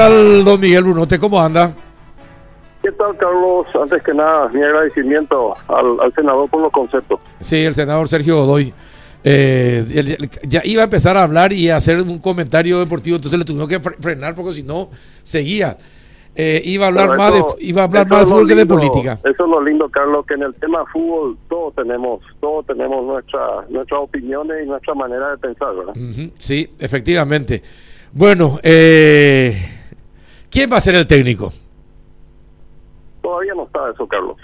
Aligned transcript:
tal, 0.00 0.44
don 0.44 0.60
Miguel 0.60 0.84
Brunote? 0.84 1.18
¿Cómo 1.18 1.40
anda? 1.40 1.74
¿Qué 2.82 2.90
tal, 2.92 3.14
Carlos? 3.18 3.66
Antes 3.74 4.02
que 4.02 4.14
nada, 4.14 4.48
mi 4.48 4.62
agradecimiento 4.62 5.54
al, 5.68 6.12
senador 6.14 6.48
por 6.48 6.62
los 6.62 6.72
conceptos. 6.72 7.20
Sí, 7.40 7.56
el 7.56 7.74
senador 7.74 8.08
Sergio 8.08 8.36
Godoy. 8.36 8.72
Eh, 9.22 10.16
ya 10.44 10.62
iba 10.64 10.80
a 10.80 10.84
empezar 10.84 11.18
a 11.18 11.22
hablar 11.24 11.52
y 11.52 11.68
a 11.68 11.76
hacer 11.76 12.00
un 12.00 12.18
comentario 12.18 12.78
deportivo, 12.78 13.16
entonces 13.16 13.38
le 13.38 13.44
tuvimos 13.44 13.68
que 13.68 13.78
frenar 13.78 14.34
porque 14.34 14.54
si 14.54 14.62
no, 14.62 14.88
seguía. 15.22 15.76
Eh, 16.34 16.62
iba 16.64 16.86
a 16.86 16.88
hablar 16.88 17.18
más 17.18 17.34
de 17.34 17.42
iba 17.58 17.82
a 17.82 17.84
hablar 17.84 18.08
más 18.08 18.20
de 18.20 18.26
fútbol 18.26 18.48
que 18.48 18.54
de 18.54 18.64
política. 18.64 19.18
Eso 19.22 19.44
es 19.44 19.50
lo 19.50 19.62
lindo, 19.62 19.90
Carlos, 19.90 20.24
que 20.26 20.34
en 20.34 20.44
el 20.44 20.54
tema 20.54 20.86
fútbol 20.90 21.36
todos 21.50 21.74
tenemos, 21.74 22.22
todos 22.40 22.64
tenemos 22.64 23.04
nuestra, 23.04 23.66
nuestras 23.68 24.00
opiniones 24.00 24.64
y 24.64 24.66
nuestra 24.66 24.94
manera 24.94 25.32
de 25.32 25.36
pensar, 25.36 25.74
¿verdad? 25.76 25.92
sí, 26.38 26.70
efectivamente. 26.78 27.62
Bueno, 28.12 28.58
eh, 28.62 29.79
¿quién 30.50 30.70
va 30.70 30.76
a 30.76 30.80
ser 30.80 30.94
el 30.94 31.06
técnico? 31.06 31.52
Todavía 33.22 33.54
no 33.54 33.64
está 33.64 33.90
eso, 33.90 34.06
Carlos. 34.06 34.36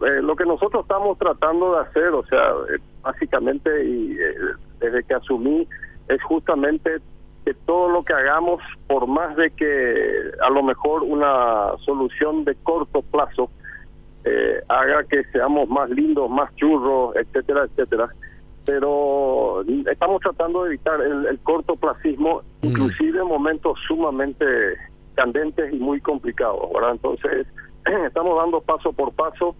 Eh, 0.00 0.22
lo 0.22 0.34
que 0.34 0.44
nosotros 0.44 0.82
estamos 0.82 1.18
tratando 1.18 1.74
de 1.74 1.80
hacer, 1.82 2.08
o 2.08 2.24
sea, 2.26 2.50
eh, 2.74 2.78
básicamente, 3.02 3.84
y 3.84 4.12
eh, 4.12 4.34
desde 4.80 5.04
que 5.04 5.14
asumí, 5.14 5.68
es 6.08 6.22
justamente 6.22 6.98
que 7.44 7.54
todo 7.66 7.88
lo 7.90 8.02
que 8.02 8.12
hagamos, 8.14 8.62
por 8.86 9.06
más 9.06 9.36
de 9.36 9.50
que 9.50 10.32
a 10.40 10.50
lo 10.50 10.62
mejor 10.62 11.02
una 11.02 11.72
solución 11.84 12.44
de 12.44 12.54
corto 12.62 13.02
plazo 13.02 13.50
haga 14.68 15.02
que 15.02 15.24
seamos 15.32 15.68
más 15.68 15.90
lindos, 15.90 16.30
más 16.30 16.54
churros, 16.54 17.16
etcétera, 17.16 17.64
etcétera, 17.64 18.08
pero 18.64 19.64
estamos 19.90 20.20
tratando 20.20 20.62
de 20.62 20.68
evitar 20.68 21.00
el, 21.00 21.26
el 21.26 21.38
cortoplacismo, 21.40 22.42
mm. 22.62 22.66
inclusive 22.66 23.18
en 23.18 23.26
momentos 23.26 23.76
sumamente 23.88 24.46
y 25.72 25.78
muy 25.78 26.00
complicados, 26.00 26.70
¿verdad? 26.72 26.92
Entonces, 26.92 27.46
estamos 28.06 28.36
dando 28.36 28.60
paso 28.60 28.92
por 28.92 29.12
paso. 29.12 29.54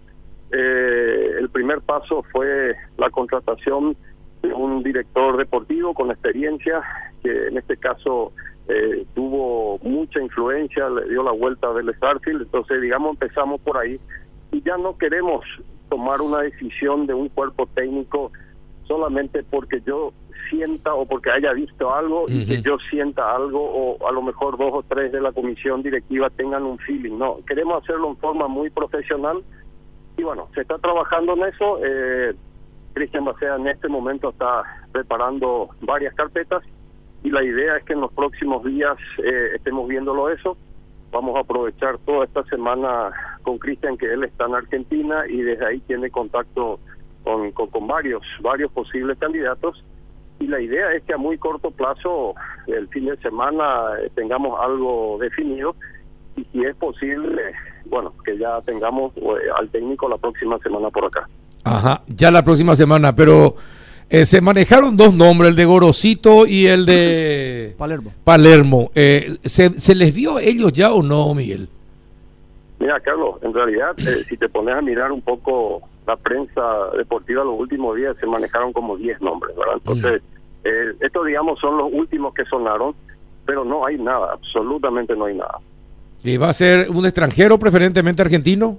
Eh, 0.51 1.35
el 1.39 1.49
primer 1.49 1.81
paso 1.81 2.23
fue 2.31 2.75
la 2.97 3.09
contratación 3.09 3.95
de 4.41 4.53
un 4.53 4.83
director 4.83 5.37
deportivo 5.37 5.93
con 5.93 6.11
experiencia, 6.11 6.81
que 7.23 7.47
en 7.47 7.57
este 7.57 7.77
caso 7.77 8.33
eh, 8.67 9.05
tuvo 9.15 9.79
mucha 9.79 10.21
influencia, 10.21 10.89
le 10.89 11.09
dio 11.09 11.23
la 11.23 11.31
vuelta 11.31 11.73
del 11.73 11.93
Starfield, 11.95 12.43
entonces 12.43 12.81
digamos 12.81 13.11
empezamos 13.11 13.61
por 13.61 13.77
ahí 13.77 13.99
y 14.51 14.61
ya 14.61 14.77
no 14.77 14.97
queremos 14.97 15.43
tomar 15.89 16.21
una 16.21 16.39
decisión 16.39 17.07
de 17.07 17.13
un 17.13 17.29
cuerpo 17.29 17.67
técnico 17.73 18.31
solamente 18.87 19.43
porque 19.43 19.81
yo 19.85 20.13
sienta 20.49 20.93
o 20.93 21.05
porque 21.05 21.31
haya 21.31 21.53
visto 21.53 21.93
algo 21.93 22.25
y 22.27 22.45
que 22.45 22.61
yo 22.61 22.77
sienta 22.89 23.35
algo 23.35 23.59
o 23.61 24.07
a 24.07 24.11
lo 24.11 24.21
mejor 24.21 24.57
dos 24.57 24.71
o 24.73 24.83
tres 24.83 25.11
de 25.11 25.21
la 25.21 25.31
comisión 25.31 25.83
directiva 25.83 26.29
tengan 26.29 26.63
un 26.63 26.77
feeling. 26.79 27.17
No, 27.17 27.39
queremos 27.47 27.83
hacerlo 27.83 28.09
en 28.09 28.17
forma 28.17 28.47
muy 28.47 28.69
profesional 28.69 29.43
y 30.17 30.23
bueno, 30.23 30.49
se 30.53 30.61
está 30.61 30.77
trabajando 30.77 31.33
en 31.33 31.43
eso. 31.53 31.79
Eh, 31.83 32.33
Cristian 32.93 33.25
Bacea 33.25 33.55
en 33.55 33.67
este 33.67 33.87
momento 33.87 34.29
está 34.29 34.63
preparando 34.91 35.69
varias 35.81 36.13
carpetas 36.13 36.63
y 37.23 37.31
la 37.31 37.43
idea 37.43 37.77
es 37.77 37.83
que 37.83 37.93
en 37.93 38.01
los 38.01 38.13
próximos 38.13 38.63
días 38.63 38.95
eh, 39.23 39.51
estemos 39.55 39.87
viéndolo 39.87 40.29
eso. 40.29 40.57
Vamos 41.11 41.35
a 41.35 41.41
aprovechar 41.41 41.97
toda 41.99 42.25
esta 42.25 42.43
semana 42.45 43.11
con 43.43 43.57
Cristian 43.57 43.97
que 43.97 44.11
él 44.11 44.23
está 44.23 44.45
en 44.45 44.55
Argentina 44.55 45.23
y 45.27 45.41
desde 45.41 45.65
ahí 45.65 45.79
tiene 45.81 46.09
contacto 46.09 46.79
con, 47.23 47.51
con 47.51 47.87
varios, 47.87 48.23
varios 48.41 48.71
posibles 48.71 49.17
candidatos 49.17 49.83
y 50.43 50.47
la 50.47 50.59
idea 50.59 50.91
es 50.91 51.03
que 51.03 51.13
a 51.13 51.17
muy 51.17 51.37
corto 51.37 51.71
plazo, 51.71 52.35
el 52.67 52.87
fin 52.89 53.05
de 53.05 53.17
semana, 53.17 53.63
eh, 54.01 54.11
tengamos 54.13 54.59
algo 54.61 55.17
definido 55.19 55.75
y 56.35 56.43
si 56.51 56.65
es 56.65 56.75
posible, 56.75 57.41
bueno, 57.85 58.13
que 58.25 58.37
ya 58.37 58.59
tengamos 58.61 59.15
eh, 59.15 59.21
al 59.57 59.69
técnico 59.69 60.09
la 60.09 60.17
próxima 60.17 60.57
semana 60.59 60.89
por 60.89 61.05
acá. 61.05 61.29
Ajá, 61.63 62.01
ya 62.07 62.29
la 62.29 62.43
próxima 62.43 62.75
semana, 62.75 63.15
pero 63.15 63.55
eh, 64.09 64.25
se 64.25 64.41
manejaron 64.41 64.97
dos 64.97 65.13
nombres, 65.13 65.51
el 65.51 65.55
de 65.55 65.65
Gorosito 65.65 66.45
y 66.45 66.65
el 66.65 66.85
de 66.85 67.73
Palermo. 67.77 68.11
Palermo. 68.25 68.91
¿se, 68.93 69.79
¿Se 69.79 69.95
les 69.95 70.13
vio 70.13 70.39
ellos 70.39 70.73
ya 70.73 70.91
o 70.91 71.01
no, 71.01 71.33
Miguel? 71.33 71.69
Mira, 72.79 72.99
Carlos, 72.99 73.35
en 73.43 73.53
realidad, 73.53 73.95
si 74.27 74.35
te 74.35 74.49
pones 74.49 74.75
a 74.75 74.81
mirar 74.81 75.13
un 75.13 75.21
poco 75.21 75.83
la 76.05 76.15
prensa 76.17 76.61
deportiva 76.97 77.43
los 77.43 77.59
últimos 77.59 77.95
días 77.95 78.15
se 78.19 78.25
manejaron 78.25 78.73
como 78.73 78.97
10 78.97 79.21
nombres, 79.21 79.55
¿verdad? 79.55 79.75
Entonces, 79.75 80.21
mm. 80.21 80.67
eh, 80.67 80.93
estos, 80.99 81.25
digamos, 81.25 81.59
son 81.59 81.77
los 81.77 81.91
últimos 81.91 82.33
que 82.33 82.45
sonaron, 82.45 82.95
pero 83.45 83.63
no 83.63 83.85
hay 83.85 83.97
nada, 83.97 84.33
absolutamente 84.33 85.15
no 85.15 85.25
hay 85.25 85.35
nada. 85.35 85.59
¿Y 86.23 86.37
va 86.37 86.49
a 86.49 86.53
ser 86.53 86.89
un 86.89 87.05
extranjero, 87.05 87.57
preferentemente 87.57 88.21
argentino? 88.21 88.77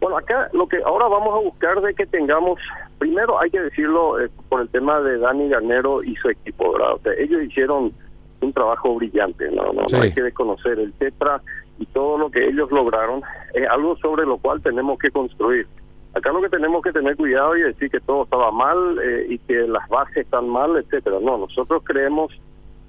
Bueno, 0.00 0.18
acá 0.18 0.50
lo 0.52 0.68
que 0.68 0.78
ahora 0.84 1.08
vamos 1.08 1.34
a 1.34 1.42
buscar 1.42 1.80
de 1.80 1.94
que 1.94 2.06
tengamos, 2.06 2.60
primero 2.98 3.40
hay 3.40 3.50
que 3.50 3.60
decirlo 3.60 4.20
eh, 4.20 4.30
por 4.48 4.60
el 4.60 4.68
tema 4.68 5.00
de 5.00 5.18
Dani 5.18 5.48
Garnero 5.48 6.02
y 6.02 6.14
su 6.16 6.28
equipo, 6.28 6.72
¿verdad? 6.72 6.94
O 6.94 6.98
sea, 6.98 7.12
ellos 7.14 7.42
hicieron 7.42 7.92
un 8.40 8.52
trabajo 8.52 8.94
brillante, 8.94 9.50
no, 9.50 9.72
no, 9.72 9.86
no 9.90 10.00
hay 10.00 10.12
que 10.12 10.22
desconocer. 10.22 10.78
El 10.78 10.92
Tetra 10.92 11.40
y 11.78 11.86
todo 11.86 12.18
lo 12.18 12.30
que 12.30 12.46
ellos 12.46 12.70
lograron 12.70 13.22
es 13.54 13.68
algo 13.68 13.96
sobre 13.96 14.24
lo 14.24 14.38
cual 14.38 14.62
tenemos 14.62 14.98
que 14.98 15.10
construir. 15.10 15.66
Acá 16.14 16.32
lo 16.32 16.40
que 16.40 16.48
tenemos 16.48 16.82
que 16.82 16.92
tener 16.92 17.16
cuidado 17.16 17.56
y 17.56 17.62
decir 17.62 17.90
que 17.90 18.00
todo 18.00 18.24
estaba 18.24 18.50
mal 18.50 18.98
eh, 19.02 19.26
y 19.28 19.38
que 19.38 19.66
las 19.68 19.86
bases 19.88 20.16
están 20.18 20.48
mal, 20.48 20.76
etcétera. 20.76 21.18
No, 21.20 21.36
nosotros 21.36 21.82
creemos 21.84 22.32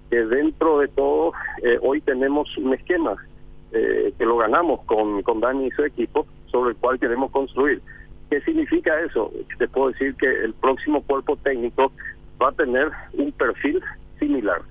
que 0.10 0.24
dentro 0.26 0.80
de 0.80 0.88
todo 0.88 1.34
eh, 1.62 1.78
hoy 1.82 2.00
tenemos 2.00 2.58
un 2.58 2.74
esquema 2.74 3.18
eh, 3.74 4.14
que 4.18 4.26
lo 4.26 4.38
ganamos 4.38 4.82
con, 4.86 5.22
con 5.24 5.42
Dani 5.42 5.68
y 5.68 5.72
su 5.72 5.84
equipo 5.84 6.26
sobre 6.50 6.72
el 6.72 6.78
cual 6.78 7.00
queremos 7.00 7.32
construir. 7.32 7.82
¿Qué 8.30 8.40
significa 8.42 8.98
eso? 9.02 9.32
Te 9.58 9.68
puedo 9.68 9.92
decir 9.92 10.16
que 10.16 10.28
el 10.28 10.54
próximo 10.54 11.02
cuerpo 11.02 11.36
técnico 11.38 11.92
va 12.42 12.50
a 12.50 12.54
tener 12.54 12.90
un 13.14 13.32
perfil 13.34 13.82
similar 14.20 14.62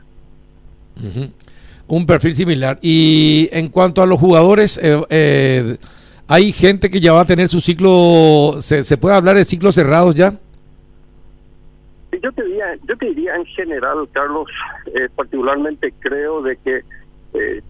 un 1.88 2.06
perfil 2.06 2.34
similar. 2.34 2.78
Y 2.82 3.48
en 3.52 3.68
cuanto 3.68 4.02
a 4.02 4.06
los 4.06 4.18
jugadores, 4.18 4.78
eh, 4.82 5.00
eh, 5.10 5.76
¿hay 6.28 6.52
gente 6.52 6.90
que 6.90 7.00
ya 7.00 7.12
va 7.12 7.20
a 7.20 7.24
tener 7.26 7.48
su 7.48 7.60
ciclo, 7.60 8.60
se, 8.60 8.96
puede 8.96 9.16
hablar 9.16 9.36
de 9.36 9.44
ciclos 9.44 9.74
cerrados 9.74 10.14
ya? 10.14 10.34
Yo 12.22 12.32
te 12.32 12.44
diría, 12.44 12.66
yo 12.88 12.96
te 12.96 13.06
diría 13.06 13.36
en 13.36 13.44
general, 13.46 14.08
Carlos, 14.12 14.48
eh, 14.94 15.08
particularmente 15.14 15.92
creo 16.00 16.42
de 16.42 16.56
que 16.56 16.82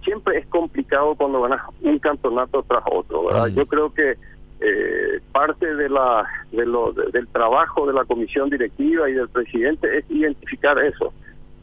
siempre 0.04 0.38
es 0.38 0.46
complicado 0.46 1.16
cuando 1.16 1.42
ganas 1.42 1.60
un 1.82 1.98
campeonato 1.98 2.64
tras 2.68 2.84
otro, 2.88 3.24
¿verdad? 3.24 3.48
Yo 3.48 3.66
creo 3.66 3.92
que 3.92 4.14
parte 5.32 5.74
de 5.74 5.88
la 5.88 6.24
de 6.52 6.64
lo, 6.64 6.92
del 6.92 7.26
trabajo 7.26 7.84
de 7.84 7.92
la 7.92 8.04
comisión 8.04 8.48
directiva 8.48 9.10
y 9.10 9.14
del 9.14 9.28
presidente 9.28 9.98
es 9.98 10.04
identificar 10.08 10.78
eso 10.78 11.12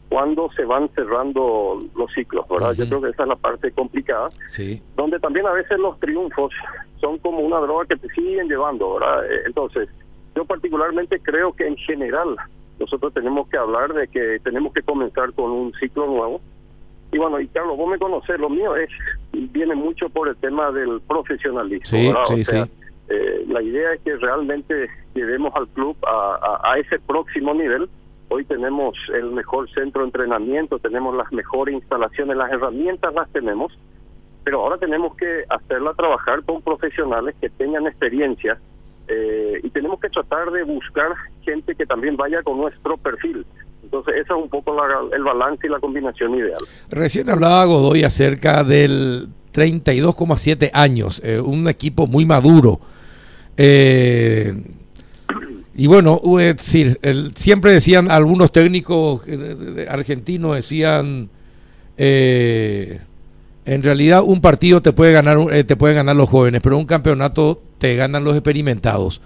cuando 0.08 0.50
se 0.52 0.64
van 0.64 0.88
cerrando 0.94 1.76
los 1.96 2.12
ciclos, 2.12 2.46
¿verdad? 2.48 2.72
Yo 2.72 2.86
creo 2.86 3.02
que 3.02 3.10
esa 3.10 3.22
es 3.24 3.28
la 3.28 3.36
parte 3.36 3.72
complicada, 3.72 4.28
sí. 4.46 4.80
donde 4.96 5.18
también 5.18 5.46
a 5.46 5.52
veces 5.52 5.78
los 5.78 5.98
triunfos 5.98 6.52
son 7.00 7.18
como 7.18 7.40
una 7.40 7.58
droga 7.58 7.86
que 7.86 7.96
te 7.96 8.08
siguen 8.10 8.48
llevando, 8.48 8.94
¿verdad? 8.94 9.24
Eh, 9.26 9.42
entonces, 9.46 9.88
yo 10.34 10.44
particularmente 10.44 11.18
creo 11.20 11.52
que 11.52 11.66
en 11.66 11.76
general 11.76 12.36
nosotros 12.78 13.12
tenemos 13.14 13.48
que 13.48 13.56
hablar 13.56 13.92
de 13.92 14.08
que 14.08 14.38
tenemos 14.42 14.72
que 14.72 14.82
comenzar 14.82 15.32
con 15.32 15.50
un 15.50 15.72
ciclo 15.74 16.06
nuevo. 16.06 16.40
Y 17.12 17.18
bueno, 17.18 17.38
y 17.38 17.46
Carlos, 17.48 17.76
vos 17.76 17.88
me 17.88 17.98
conocés, 17.98 18.38
lo 18.38 18.50
mío 18.50 18.74
es 18.76 18.90
viene 19.32 19.74
mucho 19.74 20.08
por 20.08 20.28
el 20.28 20.36
tema 20.36 20.70
del 20.72 21.00
profesionalismo, 21.02 21.84
sí, 22.26 22.34
Sí, 22.36 22.44
sí. 22.44 22.56
Eh, 23.08 23.44
la 23.48 23.62
idea 23.62 23.92
es 23.92 24.00
que 24.00 24.16
realmente 24.16 24.88
llevemos 25.14 25.54
al 25.54 25.68
club 25.68 25.96
a, 26.06 26.60
a 26.62 26.78
ese 26.78 26.98
próximo 27.00 27.52
nivel 27.52 27.88
Hoy 28.34 28.44
tenemos 28.46 28.96
el 29.14 29.30
mejor 29.30 29.70
centro 29.70 30.00
de 30.00 30.06
entrenamiento, 30.06 30.80
tenemos 30.80 31.14
las 31.14 31.30
mejores 31.32 31.76
instalaciones, 31.76 32.36
las 32.36 32.50
herramientas 32.50 33.14
las 33.14 33.30
tenemos, 33.30 33.72
pero 34.42 34.62
ahora 34.62 34.76
tenemos 34.76 35.14
que 35.14 35.44
hacerla 35.48 35.94
trabajar 35.94 36.42
con 36.42 36.60
profesionales 36.60 37.36
que 37.40 37.48
tengan 37.48 37.86
experiencia 37.86 38.58
eh, 39.06 39.60
y 39.62 39.70
tenemos 39.70 40.00
que 40.00 40.08
tratar 40.08 40.50
de 40.50 40.64
buscar 40.64 41.12
gente 41.42 41.76
que 41.76 41.86
también 41.86 42.16
vaya 42.16 42.42
con 42.42 42.58
nuestro 42.58 42.96
perfil. 42.96 43.46
Entonces, 43.84 44.14
ese 44.14 44.32
es 44.32 44.42
un 44.42 44.48
poco 44.48 44.74
el 45.12 45.22
balance 45.22 45.64
y 45.68 45.70
la 45.70 45.78
combinación 45.78 46.34
ideal. 46.34 46.58
Recién 46.90 47.30
hablaba 47.30 47.64
Godoy 47.66 48.02
acerca 48.02 48.64
del 48.64 49.28
32,7 49.52 50.70
años, 50.72 51.22
eh, 51.24 51.38
un 51.38 51.68
equipo 51.68 52.08
muy 52.08 52.26
maduro. 52.26 52.80
Eh, 53.56 54.54
y 55.76 55.86
bueno, 55.86 56.20
decir, 56.36 57.00
siempre 57.34 57.72
decían 57.72 58.10
algunos 58.10 58.52
técnicos 58.52 59.22
eh, 59.26 59.86
argentinos, 59.90 60.54
decían, 60.54 61.28
eh, 61.96 63.00
en 63.64 63.82
realidad 63.82 64.22
un 64.24 64.40
partido 64.40 64.80
te 64.82 64.92
puede 64.92 65.12
ganar 65.12 65.38
eh, 65.52 65.64
te 65.64 65.76
pueden 65.76 65.96
ganar 65.96 66.14
los 66.14 66.28
jóvenes, 66.28 66.60
pero 66.62 66.78
un 66.78 66.86
campeonato 66.86 67.60
te 67.78 67.96
ganan 67.96 68.22
los 68.22 68.34
experimentados. 68.34 69.20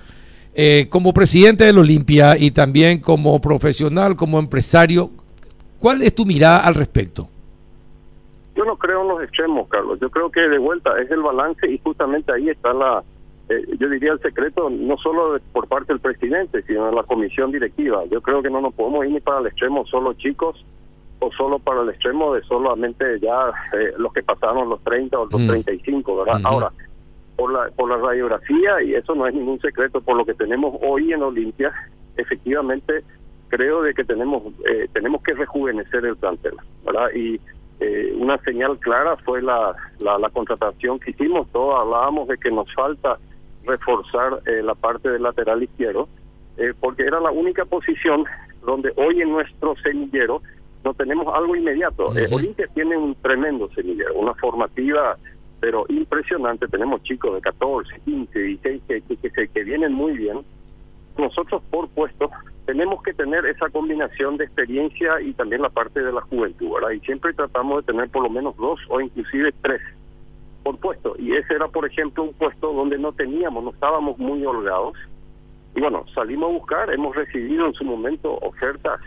como 0.88 1.12
presidente 1.12 1.64
del 1.64 1.78
Olimpia 1.78 2.36
y 2.36 2.50
también 2.50 3.00
como 3.00 3.40
profesional, 3.40 4.16
como 4.16 4.38
empresario, 4.38 5.10
¿cuál 5.78 6.02
es 6.02 6.14
tu 6.14 6.24
mirada 6.24 6.60
al 6.60 6.74
respecto? 6.74 7.28
yo 8.58 8.64
no 8.64 8.76
creo 8.76 9.02
en 9.02 9.08
los 9.08 9.22
extremos, 9.22 9.68
Carlos. 9.68 10.00
Yo 10.00 10.10
creo 10.10 10.32
que 10.32 10.40
de 10.40 10.58
vuelta 10.58 11.00
es 11.00 11.08
el 11.12 11.22
balance 11.22 11.70
y 11.70 11.78
justamente 11.78 12.32
ahí 12.32 12.48
está 12.48 12.74
la, 12.74 13.04
eh, 13.48 13.66
yo 13.78 13.88
diría 13.88 14.12
el 14.12 14.20
secreto, 14.20 14.68
no 14.68 14.96
solo 14.98 15.38
por 15.52 15.68
parte 15.68 15.92
del 15.92 16.00
presidente, 16.00 16.62
sino 16.62 16.86
de 16.86 16.92
la 16.92 17.02
comisión 17.02 17.50
directiva. 17.50 18.04
Yo 18.10 18.20
creo 18.20 18.42
que 18.42 18.50
no 18.50 18.60
nos 18.60 18.74
podemos 18.74 19.06
ir 19.06 19.12
ni 19.12 19.20
para 19.20 19.40
el 19.40 19.46
extremo 19.46 19.86
solo 19.86 20.12
chicos 20.14 20.64
o 21.20 21.32
solo 21.32 21.58
para 21.58 21.82
el 21.82 21.88
extremo 21.88 22.34
de 22.34 22.42
solamente 22.42 23.18
ya 23.20 23.52
eh, 23.72 23.92
los 23.96 24.12
que 24.12 24.22
pasaron 24.22 24.68
los 24.68 24.82
30 24.84 25.18
o 25.18 25.26
los 25.26 25.46
35, 25.46 26.12
mm. 26.12 26.18
¿verdad? 26.18 26.40
Ahora, 26.44 26.72
por 27.36 27.52
la, 27.52 27.70
por 27.70 27.88
la 27.88 27.96
radiografía, 27.96 28.82
y 28.82 28.94
eso 28.94 29.14
no 29.14 29.26
es 29.26 29.34
ningún 29.34 29.60
secreto, 29.60 30.00
por 30.00 30.16
lo 30.16 30.26
que 30.26 30.34
tenemos 30.34 30.76
hoy 30.82 31.12
en 31.12 31.22
Olimpia, 31.22 31.72
efectivamente 32.16 33.02
creo 33.48 33.82
de 33.82 33.94
que 33.94 34.04
tenemos 34.04 34.42
eh, 34.68 34.88
tenemos 34.92 35.22
que 35.22 35.32
rejuvenecer 35.34 36.04
el 36.04 36.16
plantel, 36.16 36.54
¿verdad? 36.84 37.08
Y 37.14 37.40
eh, 37.80 38.12
una 38.18 38.38
señal 38.38 38.78
clara 38.78 39.16
fue 39.24 39.40
la, 39.40 39.74
la, 40.00 40.28
contratación 40.30 40.98
que 40.98 41.12
hicimos, 41.12 41.48
todos 41.52 41.80
hablábamos 41.80 42.28
de 42.28 42.36
que 42.36 42.50
nos 42.50 42.72
falta 42.74 43.18
reforzar 43.64 44.40
eh, 44.46 44.62
la 44.62 44.74
parte 44.74 45.10
del 45.10 45.22
lateral 45.22 45.62
izquierdo, 45.62 46.08
porque 46.80 47.04
era 47.04 47.20
la 47.20 47.30
única 47.30 47.64
posición 47.64 48.24
donde 48.66 48.92
hoy 48.96 49.22
en 49.22 49.30
nuestro 49.30 49.76
semillero 49.76 50.42
no 50.82 50.92
tenemos 50.92 51.32
algo 51.32 51.54
inmediato. 51.54 52.06
Olimpia 52.32 52.66
tiene 52.74 52.96
un 52.96 53.14
tremendo 53.14 53.70
semillero, 53.76 54.14
una 54.14 54.34
formativa 54.34 55.16
pero 55.60 55.84
impresionante. 55.88 56.68
Tenemos 56.68 57.02
chicos 57.02 57.34
de 57.34 57.40
14, 57.40 58.00
15, 58.04 58.38
16 58.38 58.82
que, 58.86 59.00
que, 59.02 59.30
que, 59.30 59.48
que 59.48 59.64
vienen 59.64 59.92
muy 59.92 60.16
bien. 60.16 60.44
Nosotros 61.16 61.62
por 61.70 61.88
puesto 61.88 62.30
tenemos 62.64 63.02
que 63.02 63.14
tener 63.14 63.46
esa 63.46 63.68
combinación 63.70 64.36
de 64.36 64.44
experiencia 64.44 65.20
y 65.20 65.32
también 65.32 65.62
la 65.62 65.70
parte 65.70 66.00
de 66.00 66.12
la 66.12 66.20
juventud, 66.20 66.74
¿verdad? 66.74 66.90
Y 66.90 67.00
siempre 67.00 67.32
tratamos 67.32 67.78
de 67.78 67.92
tener 67.92 68.08
por 68.10 68.22
lo 68.22 68.30
menos 68.30 68.56
dos 68.56 68.78
o 68.88 69.00
inclusive 69.00 69.52
tres 69.62 69.80
por 70.68 70.78
puesto. 70.78 71.14
Y 71.18 71.34
ese 71.34 71.54
era, 71.54 71.68
por 71.68 71.86
ejemplo, 71.86 72.24
un 72.24 72.34
puesto 72.34 72.72
donde 72.72 72.98
no 72.98 73.12
teníamos, 73.12 73.64
no 73.64 73.70
estábamos 73.70 74.18
muy 74.18 74.44
holgados. 74.44 74.94
Y 75.74 75.80
bueno, 75.80 76.04
salimos 76.14 76.50
a 76.50 76.52
buscar, 76.52 76.92
hemos 76.92 77.16
recibido 77.16 77.66
en 77.66 77.72
su 77.72 77.84
momento 77.84 78.34
ofertas 78.42 79.00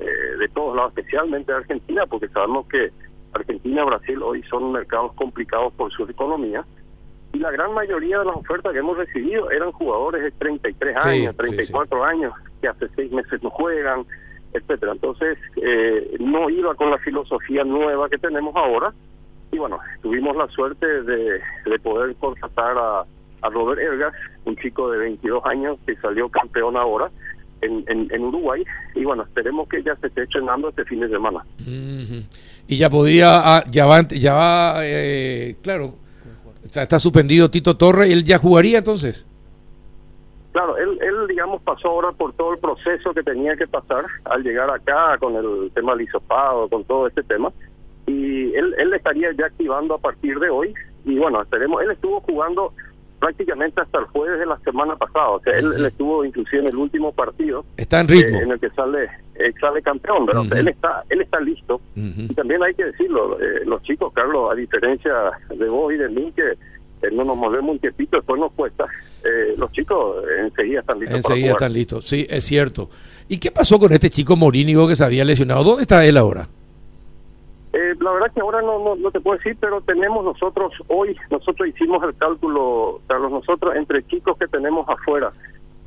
eh, 0.00 0.04
de 0.38 0.48
todos 0.48 0.76
lados, 0.76 0.92
especialmente 0.96 1.52
de 1.52 1.58
Argentina, 1.58 2.04
porque 2.06 2.28
sabemos 2.28 2.66
que 2.66 2.90
Argentina 3.32 3.82
y 3.82 3.86
Brasil 3.86 4.22
hoy 4.22 4.42
son 4.44 4.72
mercados 4.72 5.12
complicados 5.14 5.72
por 5.74 5.90
su 5.92 6.04
economía 6.04 6.64
y 7.32 7.38
la 7.38 7.50
gran 7.50 7.72
mayoría 7.72 8.18
de 8.18 8.24
las 8.24 8.36
ofertas 8.36 8.72
que 8.72 8.78
hemos 8.78 8.96
recibido 8.96 9.50
eran 9.50 9.72
jugadores 9.72 10.22
de 10.22 10.30
33 10.32 11.04
años, 11.04 11.36
34 11.36 12.04
años, 12.04 12.32
que 12.60 12.68
hace 12.68 12.88
seis 12.96 13.12
meses 13.12 13.42
no 13.42 13.50
juegan, 13.50 14.06
etcétera. 14.52 14.92
Entonces, 14.92 15.38
eh, 15.56 16.16
no 16.20 16.48
iba 16.48 16.74
con 16.74 16.90
la 16.90 16.98
filosofía 16.98 17.64
nueva 17.64 18.08
que 18.08 18.18
tenemos 18.18 18.56
ahora. 18.56 18.92
Y 19.58 19.60
bueno, 19.60 19.80
tuvimos 20.02 20.36
la 20.36 20.46
suerte 20.48 20.86
de, 21.02 21.40
de 21.66 21.78
poder 21.82 22.14
contratar 22.14 22.78
a, 22.78 23.00
a 23.42 23.50
Robert 23.50 23.80
Ergas, 23.80 24.14
un 24.44 24.54
chico 24.54 24.88
de 24.88 24.98
22 24.98 25.44
años 25.46 25.78
que 25.84 25.96
salió 25.96 26.28
campeón 26.28 26.76
ahora 26.76 27.10
en, 27.60 27.84
en, 27.88 28.22
Uruguay. 28.22 28.64
Y 28.94 29.02
bueno, 29.02 29.24
esperemos 29.24 29.68
que 29.68 29.82
ya 29.82 29.96
se 29.96 30.06
esté 30.06 30.20
entrenando 30.20 30.68
este 30.68 30.84
fin 30.84 31.00
de 31.00 31.08
semana. 31.08 31.44
Y 32.68 32.76
ya 32.76 32.88
podía, 32.88 33.56
ah, 33.56 33.64
ya 33.68 33.86
va, 33.86 34.06
ya 34.06 34.34
va 34.34 34.74
eh, 34.84 35.56
claro 35.60 35.94
está 36.64 36.98
suspendido 36.98 37.50
Tito 37.50 37.76
Torres, 37.76 38.10
¿él 38.10 38.24
ya 38.24 38.38
jugaría 38.38 38.78
entonces? 38.78 39.26
Claro, 40.52 40.76
él, 40.76 40.98
él, 41.00 41.26
digamos, 41.28 41.62
pasó 41.62 41.88
ahora 41.88 42.12
por 42.12 42.32
todo 42.34 42.52
el 42.52 42.58
proceso 42.58 43.12
que 43.12 43.22
tenía 43.22 43.56
que 43.56 43.66
pasar 43.66 44.04
al 44.24 44.42
llegar 44.42 44.70
acá 44.70 45.16
con 45.18 45.34
el 45.34 45.70
tema 45.74 45.92
del 45.94 46.02
hisopado, 46.02 46.68
con 46.68 46.84
todo 46.84 47.08
este 47.08 47.22
tema. 47.22 47.50
Y 48.08 48.54
él, 48.54 48.74
él 48.78 48.94
estaría 48.94 49.32
ya 49.32 49.46
activando 49.46 49.94
a 49.94 49.98
partir 49.98 50.38
de 50.38 50.50
hoy. 50.50 50.74
Y 51.04 51.16
bueno, 51.18 51.40
esperemos, 51.42 51.82
él 51.82 51.90
estuvo 51.90 52.20
jugando 52.20 52.72
prácticamente 53.18 53.80
hasta 53.80 53.98
el 53.98 54.04
jueves 54.06 54.38
de 54.38 54.46
la 54.46 54.58
semana 54.60 54.96
pasada. 54.96 55.30
O 55.30 55.40
sea, 55.40 55.58
él, 55.58 55.84
estuvo 55.84 56.24
inclusive 56.24 56.62
en 56.62 56.68
el 56.68 56.76
último 56.76 57.12
partido. 57.12 57.64
Está 57.76 58.00
en 58.00 58.08
ritmo. 58.08 58.38
Eh, 58.38 58.42
en 58.42 58.50
el 58.52 58.60
que 58.60 58.70
sale 58.70 59.08
eh, 59.34 59.52
sale 59.60 59.82
campeón, 59.82 60.26
pero 60.26 60.42
él 60.42 60.68
está 60.68 61.04
él 61.08 61.20
está 61.20 61.40
listo. 61.40 61.80
Y 61.94 62.34
también 62.34 62.62
hay 62.62 62.74
que 62.74 62.84
decirlo, 62.84 63.38
eh, 63.40 63.64
los 63.64 63.82
chicos, 63.82 64.12
Carlos, 64.12 64.50
a 64.52 64.54
diferencia 64.54 65.12
de 65.54 65.68
vos 65.68 65.92
y 65.92 65.96
de 65.96 66.08
mí, 66.08 66.32
que 66.34 67.10
no 67.12 67.24
nos 67.24 67.36
movemos 67.36 67.72
un 67.72 67.78
tiempito, 67.78 68.16
después 68.16 68.40
nos 68.40 68.52
cuesta, 68.52 68.84
los 69.56 69.70
chicos 69.72 70.24
enseguida 70.40 70.80
están 70.80 70.98
listos. 70.98 71.16
Enseguida 71.18 71.50
están 71.52 71.72
listos, 71.72 72.04
sí, 72.06 72.26
es 72.28 72.44
cierto. 72.44 72.90
¿Y 73.28 73.38
qué 73.38 73.52
pasó 73.52 73.78
con 73.78 73.92
este 73.92 74.10
chico 74.10 74.36
Morínigo 74.36 74.88
que 74.88 74.96
se 74.96 75.04
había 75.04 75.24
lesionado? 75.24 75.62
¿Dónde 75.62 75.82
está 75.82 76.04
él 76.04 76.16
ahora? 76.16 76.48
Eh, 77.72 77.94
la 78.00 78.12
verdad 78.12 78.32
que 78.32 78.40
ahora 78.40 78.62
no, 78.62 78.96
no, 78.96 79.10
te 79.10 79.20
puedo 79.20 79.36
decir, 79.36 79.56
pero 79.60 79.80
tenemos 79.82 80.24
nosotros, 80.24 80.72
hoy 80.88 81.14
nosotros 81.30 81.68
hicimos 81.68 82.02
el 82.02 82.16
cálculo, 82.16 83.00
Carlos, 83.06 83.30
nosotros 83.30 83.76
entre 83.76 84.06
chicos 84.06 84.38
que 84.38 84.46
tenemos 84.46 84.88
afuera 84.88 85.32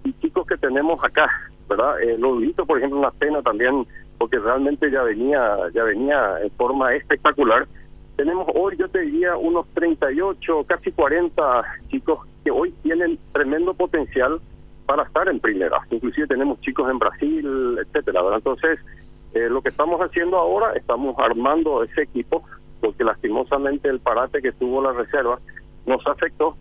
y 0.03 0.13
chicos 0.13 0.45
que 0.45 0.57
tenemos 0.57 1.03
acá, 1.03 1.27
¿verdad? 1.67 1.99
Eh, 2.01 2.17
lo 2.19 2.35
visto, 2.35 2.65
por 2.65 2.77
ejemplo, 2.77 2.99
una 2.99 3.11
pena 3.11 3.41
también, 3.41 3.87
porque 4.19 4.37
realmente 4.37 4.91
ya 4.91 5.01
venía, 5.01 5.57
ya 5.73 5.83
venía 5.83 6.35
en 6.43 6.51
forma 6.51 6.93
espectacular. 6.93 7.67
Tenemos 8.15 8.47
hoy, 8.53 8.77
yo 8.77 8.87
te 8.87 8.99
diría, 9.01 9.35
unos 9.35 9.65
38, 9.73 10.65
casi 10.67 10.91
40 10.91 11.63
chicos 11.89 12.19
que 12.43 12.51
hoy 12.51 12.71
tienen 12.83 13.17
tremendo 13.31 13.73
potencial 13.73 14.39
para 14.85 15.03
estar 15.03 15.27
en 15.29 15.39
primera. 15.39 15.79
Inclusive 15.89 16.27
tenemos 16.27 16.59
chicos 16.61 16.89
en 16.91 16.99
Brasil, 16.99 17.79
etcétera, 17.79 18.21
¿verdad? 18.21 18.37
Entonces, 18.37 18.79
eh, 19.33 19.49
lo 19.49 19.61
que 19.61 19.69
estamos 19.69 19.99
haciendo 20.01 20.37
ahora, 20.37 20.73
estamos 20.73 21.15
armando 21.17 21.83
ese 21.83 22.03
equipo, 22.03 22.43
porque 22.79 23.03
lastimosamente 23.03 23.89
el 23.89 23.99
parate 23.99 24.41
que 24.41 24.51
tuvo 24.51 24.81
la 24.81 24.93
reserva 24.93 25.39
nos 25.85 26.05
afectó, 26.07 26.55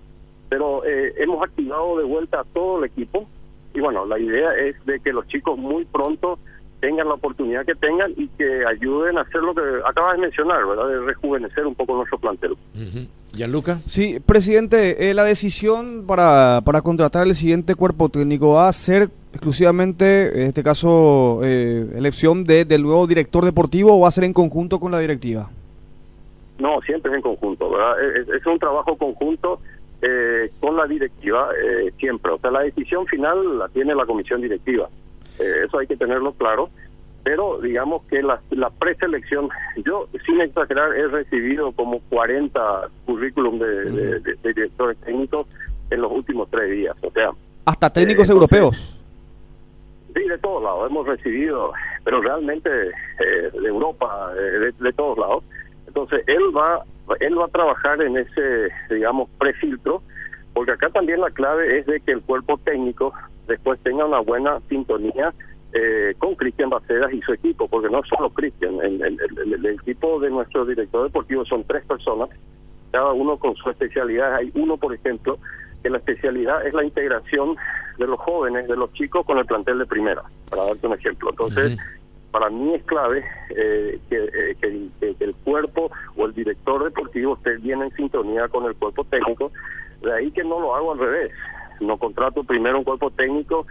pero 0.49 0.85
eh, 0.85 1.15
hemos 1.19 1.43
activado 1.43 1.99
de 1.99 2.05
vuelta 2.05 2.41
a 2.41 2.45
todo 2.45 2.79
el 2.79 2.85
equipo 2.85 3.27
y 3.75 3.81
bueno, 3.81 4.05
la 4.05 4.19
idea 4.19 4.51
es 4.57 4.75
de 4.85 5.01
que 5.01 5.13
los 5.13 5.27
chicos 5.29 5.59
muy 5.59 5.85
pronto 5.85 6.39
tengan 6.81 7.09
la 7.09 7.15
oportunidad 7.15 7.65
que 7.65 7.75
tengan 7.75 8.13
y 8.17 8.27
que 8.29 8.65
ayuden 8.67 9.19
a 9.19 9.21
hacer 9.21 9.43
lo 9.43 9.55
que 9.55 9.61
acabas 9.85 10.15
de 10.15 10.23
mencionar, 10.23 10.67
¿verdad? 10.67 10.89
De 10.89 11.01
rejuvenecer 11.01 11.67
un 11.67 11.75
poco 11.75 11.95
nuestro 11.95 12.19
plantel. 12.19 12.57
Gianluca. 13.33 13.81
Sí, 13.87 14.19
presidente, 14.25 15.11
eh, 15.11 15.15
la 15.15 15.25
decisión 15.25 16.05
para, 16.07 16.63
para 16.65 16.81
contratar 16.81 17.27
el 17.27 17.35
siguiente 17.35 17.75
cuerpo 17.75 18.09
técnico 18.09 18.55
va 18.55 18.69
a 18.69 18.73
ser 18.73 19.11
exclusivamente, 19.33 20.43
en 20.43 20.49
este 20.49 20.63
caso, 20.63 21.41
eh, 21.43 21.87
elección 21.97 22.45
de, 22.45 22.65
del 22.65 22.83
nuevo 22.83 23.07
director 23.07 23.45
deportivo 23.45 23.97
o 23.97 24.01
va 24.01 24.09
a 24.09 24.13
ser 24.13 24.25
en 24.25 24.33
conjunto 24.33 24.81
con 24.81 24.93
la 24.93 24.99
directiva? 24.99 25.51
No, 26.61 26.81
siempre 26.83 27.11
es 27.11 27.17
en 27.17 27.23
conjunto, 27.23 27.71
¿verdad? 27.71 27.95
Es, 28.35 28.47
un 28.47 28.59
trabajo 28.59 28.97
conjunto 28.97 29.61
eh, 30.03 30.51
con 30.61 30.77
la 30.77 30.87
directiva, 30.87 31.49
eh, 31.57 31.91
siempre. 31.99 32.33
O 32.33 32.39
sea, 32.39 32.51
la 32.51 32.61
decisión 32.61 33.07
final 33.07 33.59
la 33.59 33.69
tiene 33.69 33.95
la 33.95 34.05
comisión 34.05 34.43
directiva. 34.43 34.89
Eh, 35.39 35.65
eso 35.67 35.79
hay 35.79 35.87
que 35.87 35.97
tenerlo 35.97 36.33
claro. 36.33 36.69
Pero 37.23 37.61
digamos 37.61 38.03
que 38.05 38.23
la, 38.23 38.41
la 38.51 38.71
preselección, 38.71 39.51
yo 39.85 40.09
sin 40.25 40.41
exagerar, 40.41 40.97
he 40.97 41.07
recibido 41.07 41.71
como 41.73 42.01
40 42.09 42.89
currículum 43.05 43.59
de, 43.59 44.21
directores 44.43 44.97
técnicos 44.99 45.47
en 45.91 46.01
los 46.01 46.11
últimos 46.13 46.49
tres 46.51 46.71
días. 46.71 46.97
O 47.03 47.11
sea, 47.11 47.31
hasta 47.67 47.91
técnicos 47.91 48.29
europeos. 48.31 49.00
De 50.31 50.39
todos 50.39 50.63
lados 50.63 50.89
hemos 50.89 51.09
recibido, 51.09 51.73
pero 52.05 52.23
realmente 52.23 52.71
eh, 52.71 53.51
de 53.53 53.69
Europa, 53.69 54.33
eh, 54.39 54.71
de, 54.79 54.93
todos 54.93 55.19
lados. 55.19 55.43
Entonces 55.89 56.23
él 56.29 56.57
va, 56.57 56.85
él 57.19 57.37
va 57.37 57.47
a 57.47 57.49
trabajar 57.49 58.01
en 58.01 58.17
ese, 58.17 58.69
digamos, 58.89 59.29
prefiltro, 59.41 60.05
porque 60.55 60.71
acá 60.71 60.89
también 60.91 61.21
la 61.21 61.33
clave 61.33 61.81
es 61.81 61.87
de 61.87 62.01
que 62.01 62.13
el 62.13 62.23
cuerpo 62.23 62.59
técnico 62.59 63.13
después 63.49 63.81
tenga 63.81 64.05
una 64.05 64.21
buena 64.21 64.61
sintonía 64.69 65.35
eh, 65.73 66.15
con 66.19 66.37
Cristian 66.37 66.71
Bacedas 66.71 67.13
y 67.13 67.21
su 67.23 67.33
equipo, 67.33 67.67
porque 67.67 67.91
no 67.91 68.01
solo 68.05 68.31
Cristian, 68.31 68.81
el, 68.83 69.03
el, 69.03 69.67
equipo 69.67 70.21
de 70.21 70.31
nuestro 70.31 70.65
director 70.65 71.03
deportivo 71.03 71.45
son 71.45 71.65
tres 71.65 71.85
personas, 71.87 72.29
cada 72.93 73.11
uno 73.13 73.37
con 73.37 73.57
su 73.57 73.69
especialidad. 73.69 74.37
Hay 74.37 74.53
uno, 74.55 74.77
por 74.77 74.95
ejemplo, 74.95 75.41
que 75.83 75.91
la 75.91 75.99
especialidad 75.99 76.67
es 76.67 76.75
la 76.75 76.85
integración 76.85 77.57
de 77.99 78.07
los 78.07 78.19
jóvenes, 78.21 78.69
de 78.69 78.77
los 78.77 78.93
chicos 78.93 79.25
con 79.27 79.39
el 79.39 79.47
plantel 79.47 79.79
de 79.79 79.87
primera, 79.87 80.23
para 80.51 80.65
darte 80.65 80.87
un 80.87 80.95
ejemplo. 80.95 81.31
Entonces, 81.31 81.79
para 82.31 82.49
mí 82.49 82.75
es 82.75 82.83
clave 82.85 83.25
eh, 83.51 83.99
eh, 84.11 84.57
que, 84.61 85.25
el 85.25 85.35
cuerpo 85.45 85.91
o 86.17 86.27
el 86.27 86.35
director 86.35 86.85
deportivo 86.85 87.35
esté 87.35 87.57
bien 87.57 87.83
en 87.83 87.91
sintonía 87.93 88.49
con 88.49 88.65
el 88.67 88.75
cuerpo 88.75 89.05
técnico, 89.05 89.53
de 90.01 90.13
ahí 90.13 90.31
que 90.31 90.45
no 90.45 90.61
lo 90.61 90.75
hago 90.75 90.93
al 90.93 90.99
revés, 90.99 91.33
no 91.81 91.99
contrato 91.99 92.45
primero 92.45 92.79
un 92.79 92.85
cuerpo 92.85 93.11
técnico 93.11 93.67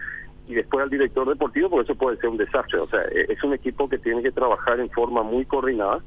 y 0.46 0.54
después 0.54 0.82
al 0.82 0.90
director 0.90 1.28
deportivo, 1.28 1.70
porque 1.70 1.90
eso 1.90 1.98
puede 1.98 2.16
ser 2.18 2.30
un 2.30 2.36
desastre. 2.36 2.80
O 2.80 2.88
sea, 2.88 3.02
e, 3.04 3.32
es 3.32 3.42
un 3.42 3.54
equipo 3.54 3.88
que 3.88 3.98
tiene 3.98 4.22
que 4.22 4.32
trabajar 4.32 4.80
en 4.80 4.90
forma 4.90 5.22
muy 5.22 5.44
coordinada 5.44 6.00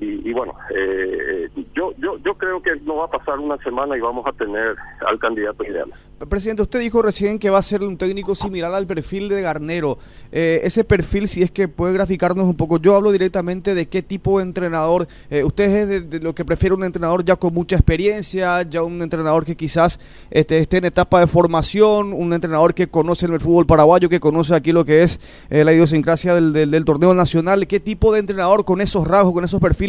y, 0.00 0.32
bueno, 0.32 0.54
eh, 0.74 1.48
yo, 1.74 1.92
yo, 1.96 2.18
yo 2.18 2.34
creo 2.34 2.60
que 2.60 2.74
no 2.84 2.96
va 2.96 3.04
a 3.04 3.10
pasar 3.10 3.38
una 3.38 3.56
semana 3.58 3.96
y 3.96 4.00
vamos 4.00 4.26
a 4.26 4.32
tener 4.32 4.74
al 5.06 5.18
candidato 5.18 5.62
ideal. 5.64 5.92
Presidente, 6.28 6.62
usted 6.62 6.80
dijo 6.80 7.02
recién 7.02 7.38
que 7.38 7.50
va 7.50 7.58
a 7.58 7.62
ser 7.62 7.82
un 7.82 7.96
técnico 7.96 8.34
similar 8.34 8.72
al 8.72 8.86
perfil 8.86 9.28
de 9.28 9.42
Garnero. 9.42 9.98
Eh, 10.30 10.60
ese 10.64 10.84
perfil, 10.84 11.28
si 11.28 11.42
es 11.42 11.50
que 11.50 11.68
puede 11.68 11.92
graficarnos 11.92 12.46
un 12.46 12.56
poco, 12.56 12.78
yo 12.78 12.94
hablo 12.94 13.10
directamente 13.12 13.74
de 13.74 13.86
qué 13.86 14.02
tipo 14.02 14.38
de 14.38 14.44
entrenador. 14.44 15.08
Eh, 15.30 15.42
usted 15.44 15.90
es 15.90 16.10
de, 16.10 16.20
lo 16.20 16.34
que 16.34 16.44
prefiere 16.44 16.74
un 16.74 16.84
entrenador 16.84 17.24
ya 17.24 17.36
con 17.36 17.52
mucha 17.52 17.76
experiencia, 17.76 18.62
ya 18.62 18.82
un 18.82 19.02
entrenador 19.02 19.44
que 19.44 19.56
quizás 19.56 19.98
este, 20.30 20.58
esté 20.58 20.78
en 20.78 20.86
etapa 20.86 21.20
de 21.20 21.26
formación, 21.26 22.12
un 22.12 22.32
entrenador 22.32 22.72
que 22.74 22.86
conoce 22.86 23.26
el 23.26 23.40
fútbol 23.40 23.66
paraguayo, 23.66 24.08
que 24.08 24.20
conoce 24.20 24.54
aquí 24.54 24.72
lo 24.72 24.84
que 24.84 25.02
es 25.02 25.20
eh, 25.50 25.64
la 25.64 25.72
idiosincrasia 25.72 26.34
del, 26.34 26.52
del, 26.52 26.84
torneo 26.84 27.14
nacional. 27.14 27.66
¿Qué 27.66 27.80
tipo 27.80 28.12
de 28.12 28.20
entrenador 28.20 28.64
con 28.64 28.80
esos 28.80 29.06
rasgos, 29.06 29.32
con 29.32 29.44
esos 29.44 29.60
perfiles 29.60 29.81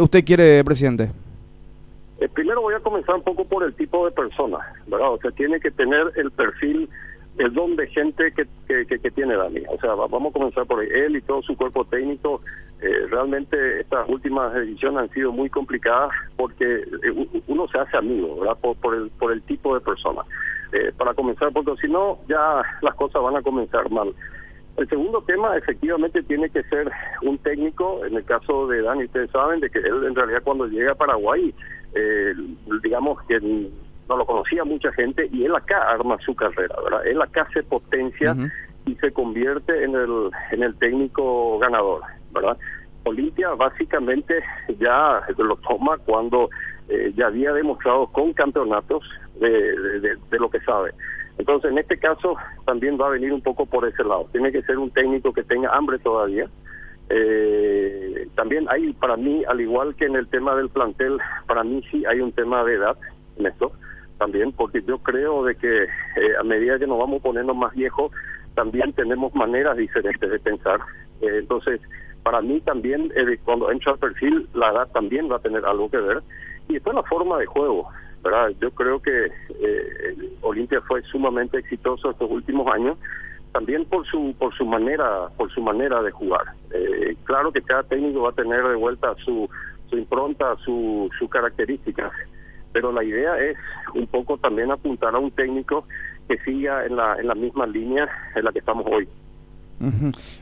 usted 0.00 0.24
quiere, 0.24 0.64
presidente? 0.64 1.10
Eh, 2.22 2.28
primero 2.28 2.62
voy 2.62 2.74
a 2.74 2.80
comenzar 2.80 3.16
un 3.16 3.22
poco 3.22 3.44
por 3.44 3.64
el 3.64 3.74
tipo 3.74 4.04
de 4.04 4.12
persona, 4.12 4.58
¿verdad? 4.86 5.12
O 5.12 5.18
sea, 5.18 5.32
tiene 5.32 5.58
que 5.58 5.72
tener 5.72 6.12
el 6.14 6.30
perfil, 6.30 6.88
el 7.38 7.52
don 7.52 7.74
de 7.74 7.88
gente 7.88 8.32
que, 8.32 8.46
que, 8.86 9.10
tiene 9.10 9.34
Dani. 9.34 9.62
O 9.68 9.76
sea, 9.80 9.94
vamos 9.94 10.30
a 10.30 10.38
comenzar 10.38 10.64
por 10.66 10.84
él 10.84 11.16
y 11.16 11.20
todo 11.22 11.42
su 11.42 11.56
cuerpo 11.56 11.84
técnico. 11.84 12.40
Eh, 12.80 13.06
realmente 13.10 13.80
estas 13.80 14.08
últimas 14.08 14.54
ediciones 14.54 15.02
han 15.02 15.10
sido 15.10 15.32
muy 15.32 15.50
complicadas 15.50 16.10
porque 16.36 16.64
eh, 16.64 17.42
uno 17.48 17.66
se 17.66 17.78
hace 17.78 17.96
amigo, 17.96 18.38
¿verdad? 18.38 18.56
Por, 18.60 18.94
el, 18.94 19.10
por 19.10 19.32
el 19.32 19.42
tipo 19.42 19.74
de 19.74 19.80
persona. 19.80 20.22
para 20.96 21.14
comenzar, 21.14 21.52
porque 21.52 21.74
si 21.80 21.88
no, 21.88 22.18
ya 22.28 22.62
las 22.82 22.94
cosas 22.94 23.20
van 23.20 23.36
a 23.36 23.42
comenzar 23.42 23.90
mal. 23.90 24.14
El 24.76 24.88
segundo 24.88 25.22
tema 25.22 25.56
efectivamente 25.56 26.22
tiene 26.22 26.48
que 26.48 26.62
ser 26.64 26.90
un 27.22 27.38
técnico, 27.38 28.04
en 28.06 28.16
el 28.16 28.24
caso 28.24 28.66
de 28.66 28.82
Dani, 28.82 29.04
ustedes 29.04 29.30
saben 29.30 29.60
de 29.60 29.68
que 29.68 29.78
él 29.78 30.04
en 30.06 30.14
realidad 30.14 30.42
cuando 30.42 30.66
llega 30.66 30.92
a 30.92 30.94
Paraguay 30.94 31.54
eh, 31.94 32.32
digamos 32.82 33.22
que 33.28 33.38
no 33.40 34.16
lo 34.16 34.26
conocía 34.26 34.64
mucha 34.64 34.92
gente 34.92 35.28
y 35.32 35.44
él 35.44 35.54
acá 35.54 35.90
arma 35.90 36.18
su 36.24 36.34
carrera, 36.34 36.74
¿verdad? 36.82 37.06
Él 37.06 37.20
acá 37.20 37.46
se 37.52 37.62
potencia 37.62 38.34
y 38.86 38.94
se 38.96 39.12
convierte 39.12 39.84
en 39.84 39.94
el, 39.94 40.30
en 40.50 40.62
el 40.62 40.74
técnico 40.76 41.58
ganador, 41.58 42.02
¿verdad? 42.32 42.56
Olimpia 43.04 43.50
básicamente 43.50 44.42
ya 44.78 45.22
lo 45.36 45.56
toma 45.56 45.98
cuando 45.98 46.48
eh, 46.88 47.12
ya 47.16 47.26
había 47.26 47.52
demostrado 47.52 48.06
con 48.08 48.32
campeonatos 48.32 49.04
de, 49.40 49.50
de, 50.30 50.38
lo 50.38 50.50
que 50.50 50.60
sabe. 50.60 50.92
Entonces, 51.38 51.70
en 51.70 51.78
este 51.78 51.98
caso, 51.98 52.36
también 52.66 52.98
va 53.00 53.06
a 53.06 53.10
venir 53.10 53.32
un 53.32 53.40
poco 53.40 53.66
por 53.66 53.86
ese 53.86 54.04
lado. 54.04 54.28
Tiene 54.32 54.52
que 54.52 54.62
ser 54.62 54.78
un 54.78 54.90
técnico 54.90 55.32
que 55.32 55.42
tenga 55.42 55.70
hambre 55.70 55.98
todavía, 55.98 56.48
eh, 57.08 58.28
también 58.34 58.66
hay 58.70 58.92
para 58.94 59.16
mí, 59.16 59.42
al 59.46 59.60
igual 59.60 59.94
que 59.96 60.06
en 60.06 60.16
el 60.16 60.28
tema 60.28 60.54
del 60.54 60.70
plantel, 60.70 61.18
para 61.46 61.62
mí 61.62 61.82
sí 61.90 62.04
hay 62.06 62.20
un 62.20 62.32
tema 62.32 62.64
de 62.64 62.74
edad 62.74 62.96
en 63.36 63.46
esto 63.46 63.72
también, 64.18 64.52
porque 64.52 64.82
yo 64.82 64.98
creo 64.98 65.44
de 65.44 65.56
que 65.56 65.82
eh, 65.82 66.36
a 66.38 66.44
medida 66.44 66.78
que 66.78 66.86
nos 66.86 66.98
vamos 66.98 67.20
poniendo 67.20 67.54
más 67.54 67.74
viejos, 67.74 68.12
también 68.54 68.92
tenemos 68.92 69.34
maneras 69.34 69.76
diferentes 69.76 70.30
de 70.30 70.38
pensar. 70.38 70.80
Eh, 71.20 71.38
entonces, 71.40 71.80
para 72.22 72.40
mí 72.40 72.60
también, 72.60 73.12
eh, 73.16 73.38
cuando 73.44 73.70
entra 73.70 73.92
al 73.92 73.98
perfil, 73.98 74.48
la 74.54 74.70
edad 74.70 74.88
también 74.92 75.30
va 75.30 75.36
a 75.36 75.40
tener 75.40 75.64
algo 75.66 75.90
que 75.90 75.96
ver. 75.96 76.22
Y 76.68 76.74
después 76.74 76.94
la 76.94 77.02
forma 77.02 77.36
de 77.38 77.46
juego, 77.46 77.88
¿verdad? 78.22 78.52
Yo 78.60 78.70
creo 78.70 79.00
que 79.00 79.30
Olimpia 80.42 80.80
fue 80.82 81.02
sumamente 81.02 81.58
exitoso 81.58 82.10
estos 82.10 82.30
últimos 82.30 82.72
años 82.72 82.96
también 83.52 83.84
por 83.84 84.06
su 84.06 84.34
por 84.38 84.54
su 84.54 84.64
manera 84.64 85.28
por 85.36 85.52
su 85.52 85.60
manera 85.60 86.02
de 86.02 86.10
jugar 86.10 86.42
eh, 86.72 87.14
claro 87.24 87.52
que 87.52 87.62
cada 87.62 87.82
técnico 87.82 88.22
va 88.22 88.30
a 88.30 88.34
tener 88.34 88.62
de 88.66 88.74
vuelta 88.76 89.14
su 89.24 89.48
su 89.90 89.98
impronta 89.98 90.56
su 90.64 91.10
sus 91.18 91.30
características 91.30 92.10
pero 92.72 92.90
la 92.92 93.04
idea 93.04 93.38
es 93.38 93.56
un 93.94 94.06
poco 94.06 94.38
también 94.38 94.70
apuntar 94.70 95.14
a 95.14 95.18
un 95.18 95.30
técnico 95.30 95.86
que 96.28 96.38
siga 96.38 96.86
en 96.86 96.96
la 96.96 97.16
en 97.16 97.26
la 97.26 97.34
misma 97.34 97.66
línea 97.66 98.08
en 98.34 98.44
la 98.44 98.52
que 98.52 98.60
estamos 98.60 98.86
hoy 98.90 99.06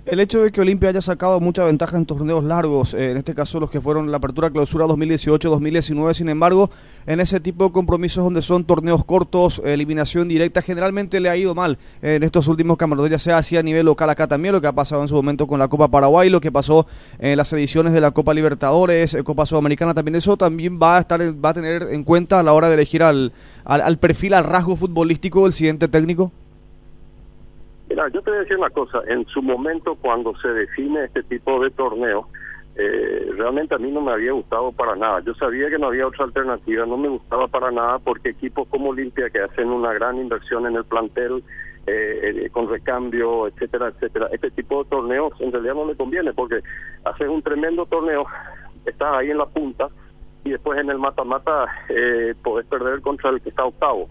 el 0.06 0.20
hecho 0.20 0.42
de 0.42 0.52
que 0.52 0.60
Olimpia 0.60 0.90
haya 0.90 1.00
sacado 1.00 1.40
mucha 1.40 1.64
ventaja 1.64 1.96
en 1.96 2.06
torneos 2.06 2.44
largos, 2.44 2.94
eh, 2.94 3.10
en 3.10 3.16
este 3.16 3.34
caso 3.34 3.58
los 3.60 3.70
que 3.70 3.80
fueron 3.80 4.10
la 4.10 4.18
apertura 4.18 4.50
clausura 4.50 4.86
2018-2019, 4.86 6.14
sin 6.14 6.28
embargo, 6.28 6.70
en 7.06 7.20
ese 7.20 7.40
tipo 7.40 7.64
de 7.64 7.72
compromisos 7.72 8.22
donde 8.22 8.42
son 8.42 8.64
torneos 8.64 9.04
cortos, 9.04 9.60
eliminación 9.64 10.28
directa, 10.28 10.62
generalmente 10.62 11.20
le 11.20 11.30
ha 11.30 11.36
ido 11.36 11.54
mal 11.54 11.78
en 12.02 12.22
estos 12.22 12.48
últimos 12.48 12.76
campeonatos, 12.76 13.10
ya 13.10 13.18
sea 13.18 13.38
así 13.38 13.56
a 13.56 13.62
nivel 13.62 13.86
local 13.86 14.10
acá 14.10 14.26
también, 14.26 14.54
lo 14.54 14.60
que 14.60 14.66
ha 14.66 14.72
pasado 14.72 15.02
en 15.02 15.08
su 15.08 15.14
momento 15.14 15.46
con 15.46 15.58
la 15.58 15.68
Copa 15.68 15.88
Paraguay, 15.88 16.28
lo 16.28 16.40
que 16.40 16.52
pasó 16.52 16.86
en 17.18 17.36
las 17.36 17.52
ediciones 17.52 17.92
de 17.92 18.00
la 18.00 18.10
Copa 18.10 18.34
Libertadores, 18.34 19.14
eh, 19.14 19.24
Copa 19.24 19.46
Sudamericana, 19.46 19.94
también 19.94 20.16
eso 20.16 20.36
también 20.36 20.78
va 20.80 20.98
a 20.98 21.00
estar 21.00 21.20
va 21.20 21.50
a 21.50 21.54
tener 21.54 21.88
en 21.90 22.04
cuenta 22.04 22.40
a 22.40 22.42
la 22.42 22.52
hora 22.52 22.68
de 22.68 22.74
elegir 22.74 23.02
al, 23.02 23.32
al 23.64 23.98
perfil, 23.98 24.34
al 24.34 24.44
rasgo 24.44 24.76
futbolístico 24.76 25.44
del 25.44 25.52
siguiente 25.52 25.88
técnico. 25.88 26.32
Mira, 28.00 28.12
yo 28.14 28.22
te 28.22 28.30
voy 28.30 28.38
a 28.38 28.42
decir 28.42 28.56
una 28.56 28.70
cosa, 28.70 29.02
en 29.08 29.26
su 29.26 29.42
momento 29.42 29.94
cuando 29.94 30.34
se 30.36 30.48
define 30.48 31.04
este 31.04 31.22
tipo 31.22 31.62
de 31.62 31.70
torneo, 31.70 32.28
eh, 32.74 33.30
realmente 33.36 33.74
a 33.74 33.78
mí 33.78 33.90
no 33.90 34.00
me 34.00 34.12
había 34.12 34.32
gustado 34.32 34.72
para 34.72 34.96
nada. 34.96 35.20
Yo 35.20 35.34
sabía 35.34 35.68
que 35.68 35.78
no 35.78 35.88
había 35.88 36.06
otra 36.06 36.24
alternativa, 36.24 36.86
no 36.86 36.96
me 36.96 37.08
gustaba 37.08 37.46
para 37.48 37.70
nada 37.70 37.98
porque 37.98 38.30
equipos 38.30 38.66
como 38.68 38.88
Olimpia 38.88 39.28
que 39.28 39.40
hacen 39.40 39.68
una 39.68 39.92
gran 39.92 40.16
inversión 40.16 40.66
en 40.66 40.76
el 40.76 40.84
plantel, 40.84 41.44
eh, 41.86 42.44
eh, 42.46 42.50
con 42.50 42.70
recambio, 42.70 43.48
etcétera, 43.48 43.88
etcétera, 43.88 44.28
este 44.32 44.50
tipo 44.50 44.82
de 44.82 44.88
torneos 44.88 45.34
en 45.38 45.52
realidad 45.52 45.74
no 45.74 45.84
le 45.84 45.94
conviene 45.94 46.32
porque 46.32 46.60
haces 47.04 47.28
un 47.28 47.42
tremendo 47.42 47.84
torneo, 47.84 48.24
estás 48.86 49.14
ahí 49.14 49.30
en 49.30 49.36
la 49.36 49.46
punta 49.46 49.88
y 50.44 50.50
después 50.52 50.80
en 50.80 50.88
el 50.88 50.98
mata-mata 50.98 51.66
eh, 51.90 52.34
podés 52.42 52.66
perder 52.66 53.02
contra 53.02 53.28
el 53.28 53.42
que 53.42 53.50
está 53.50 53.66
octavo. 53.66 54.08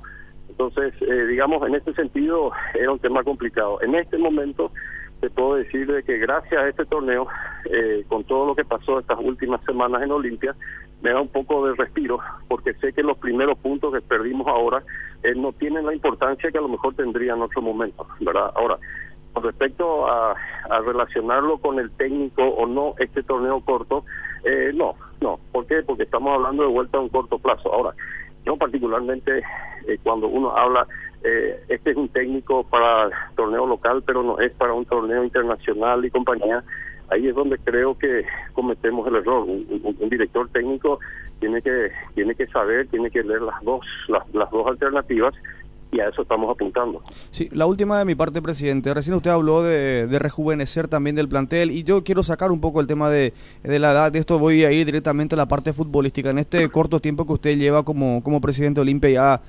Entonces, 0.59 0.93
eh, 1.01 1.25
digamos, 1.27 1.65
en 1.65 1.75
este 1.75 1.93
sentido 1.93 2.51
era 2.73 2.91
un 2.91 2.99
tema 2.99 3.23
complicado. 3.23 3.81
En 3.81 3.95
este 3.95 4.17
momento 4.17 4.73
te 5.21 5.29
puedo 5.29 5.55
decir 5.55 5.87
de 5.87 6.03
que 6.03 6.17
gracias 6.17 6.61
a 6.61 6.67
este 6.67 6.85
torneo, 6.85 7.27
eh, 7.63 8.03
con 8.09 8.25
todo 8.25 8.47
lo 8.47 8.55
que 8.55 8.65
pasó 8.65 8.99
estas 8.99 9.19
últimas 9.19 9.63
semanas 9.63 10.03
en 10.03 10.11
Olimpia, 10.11 10.53
me 11.01 11.11
da 11.11 11.21
un 11.21 11.29
poco 11.29 11.65
de 11.65 11.75
respiro, 11.75 12.19
porque 12.49 12.73
sé 12.73 12.91
que 12.91 13.03
los 13.03 13.17
primeros 13.17 13.57
puntos 13.59 13.93
que 13.93 14.01
perdimos 14.01 14.47
ahora 14.47 14.83
eh, 15.23 15.33
no 15.33 15.53
tienen 15.53 15.85
la 15.85 15.93
importancia 15.93 16.51
que 16.51 16.57
a 16.57 16.61
lo 16.61 16.67
mejor 16.67 16.93
tendrían 16.93 17.37
en 17.37 17.43
otro 17.43 17.61
momento, 17.61 18.05
¿verdad? 18.19 18.51
Ahora, 18.55 18.77
con 19.31 19.43
respecto 19.43 20.07
a, 20.11 20.35
a 20.69 20.79
relacionarlo 20.81 21.59
con 21.59 21.79
el 21.79 21.89
técnico 21.91 22.43
o 22.43 22.65
no, 22.67 22.95
este 22.99 23.23
torneo 23.23 23.61
corto, 23.61 24.03
no, 24.73 24.95
no. 25.21 25.39
¿Por 25.53 25.67
qué? 25.67 25.83
Porque 25.83 26.03
estamos 26.03 26.33
hablando 26.33 26.63
de 26.63 26.69
vuelta 26.69 26.97
a 26.97 27.01
un 27.01 27.09
corto 27.09 27.37
plazo. 27.39 27.71
Ahora, 27.73 27.93
yo 28.45 28.57
particularmente, 28.57 29.43
eh, 29.87 29.97
cuando 30.03 30.27
uno 30.27 30.55
habla, 30.55 30.87
eh, 31.23 31.63
este 31.67 31.91
es 31.91 31.97
un 31.97 32.09
técnico 32.09 32.63
para 32.63 33.09
torneo 33.35 33.65
local, 33.65 34.03
pero 34.05 34.23
no 34.23 34.39
es 34.39 34.51
para 34.53 34.73
un 34.73 34.85
torneo 34.85 35.23
internacional 35.23 36.03
y 36.05 36.09
compañía. 36.09 36.63
Ahí 37.09 37.27
es 37.27 37.35
donde 37.35 37.57
creo 37.57 37.97
que 37.97 38.23
cometemos 38.53 39.07
el 39.07 39.15
error. 39.15 39.43
Un, 39.43 40.09
director 40.09 40.47
técnico 40.49 40.99
tiene 41.39 41.61
que 41.61 41.91
tiene 42.13 42.35
que 42.35 42.47
saber, 42.47 42.87
tiene 42.87 43.09
que 43.09 43.23
leer 43.23 43.41
las 43.41 43.61
dos 43.63 43.85
las, 44.07 44.23
las 44.33 44.49
dos 44.51 44.67
alternativas 44.67 45.33
y 45.91 45.99
a 45.99 46.09
eso 46.09 46.21
estamos 46.21 46.49
apuntando. 46.51 47.01
Sí, 47.31 47.49
la 47.51 47.65
última 47.65 47.97
de 47.99 48.05
mi 48.05 48.15
parte, 48.15 48.41
presidente. 48.41 48.93
Recién 48.93 49.15
usted 49.15 49.31
habló 49.31 49.63
de, 49.63 50.07
rejuvenecer 50.19 50.87
también 50.87 51.15
del 51.15 51.27
plantel 51.27 51.71
y 51.71 51.83
yo 51.83 52.03
quiero 52.03 52.23
sacar 52.23 52.51
un 52.51 52.61
poco 52.61 52.81
el 52.81 52.87
tema 52.87 53.09
de, 53.09 53.33
de, 53.63 53.79
la 53.79 53.91
edad. 53.91 54.11
De 54.11 54.19
esto 54.19 54.37
voy 54.37 54.63
a 54.65 54.71
ir 54.71 54.85
directamente 54.85 55.35
a 55.35 55.37
la 55.37 55.47
parte 55.47 55.73
futbolística. 55.73 56.29
En 56.29 56.39
este 56.39 56.69
corto 56.69 56.99
tiempo 56.99 57.25
que 57.25 57.33
usted 57.33 57.57
lleva 57.57 57.83
como, 57.83 58.21
como 58.23 58.41
presidente 58.41 58.79
de 58.79 58.81
Olimpia 58.81 59.09
ya 59.09 59.41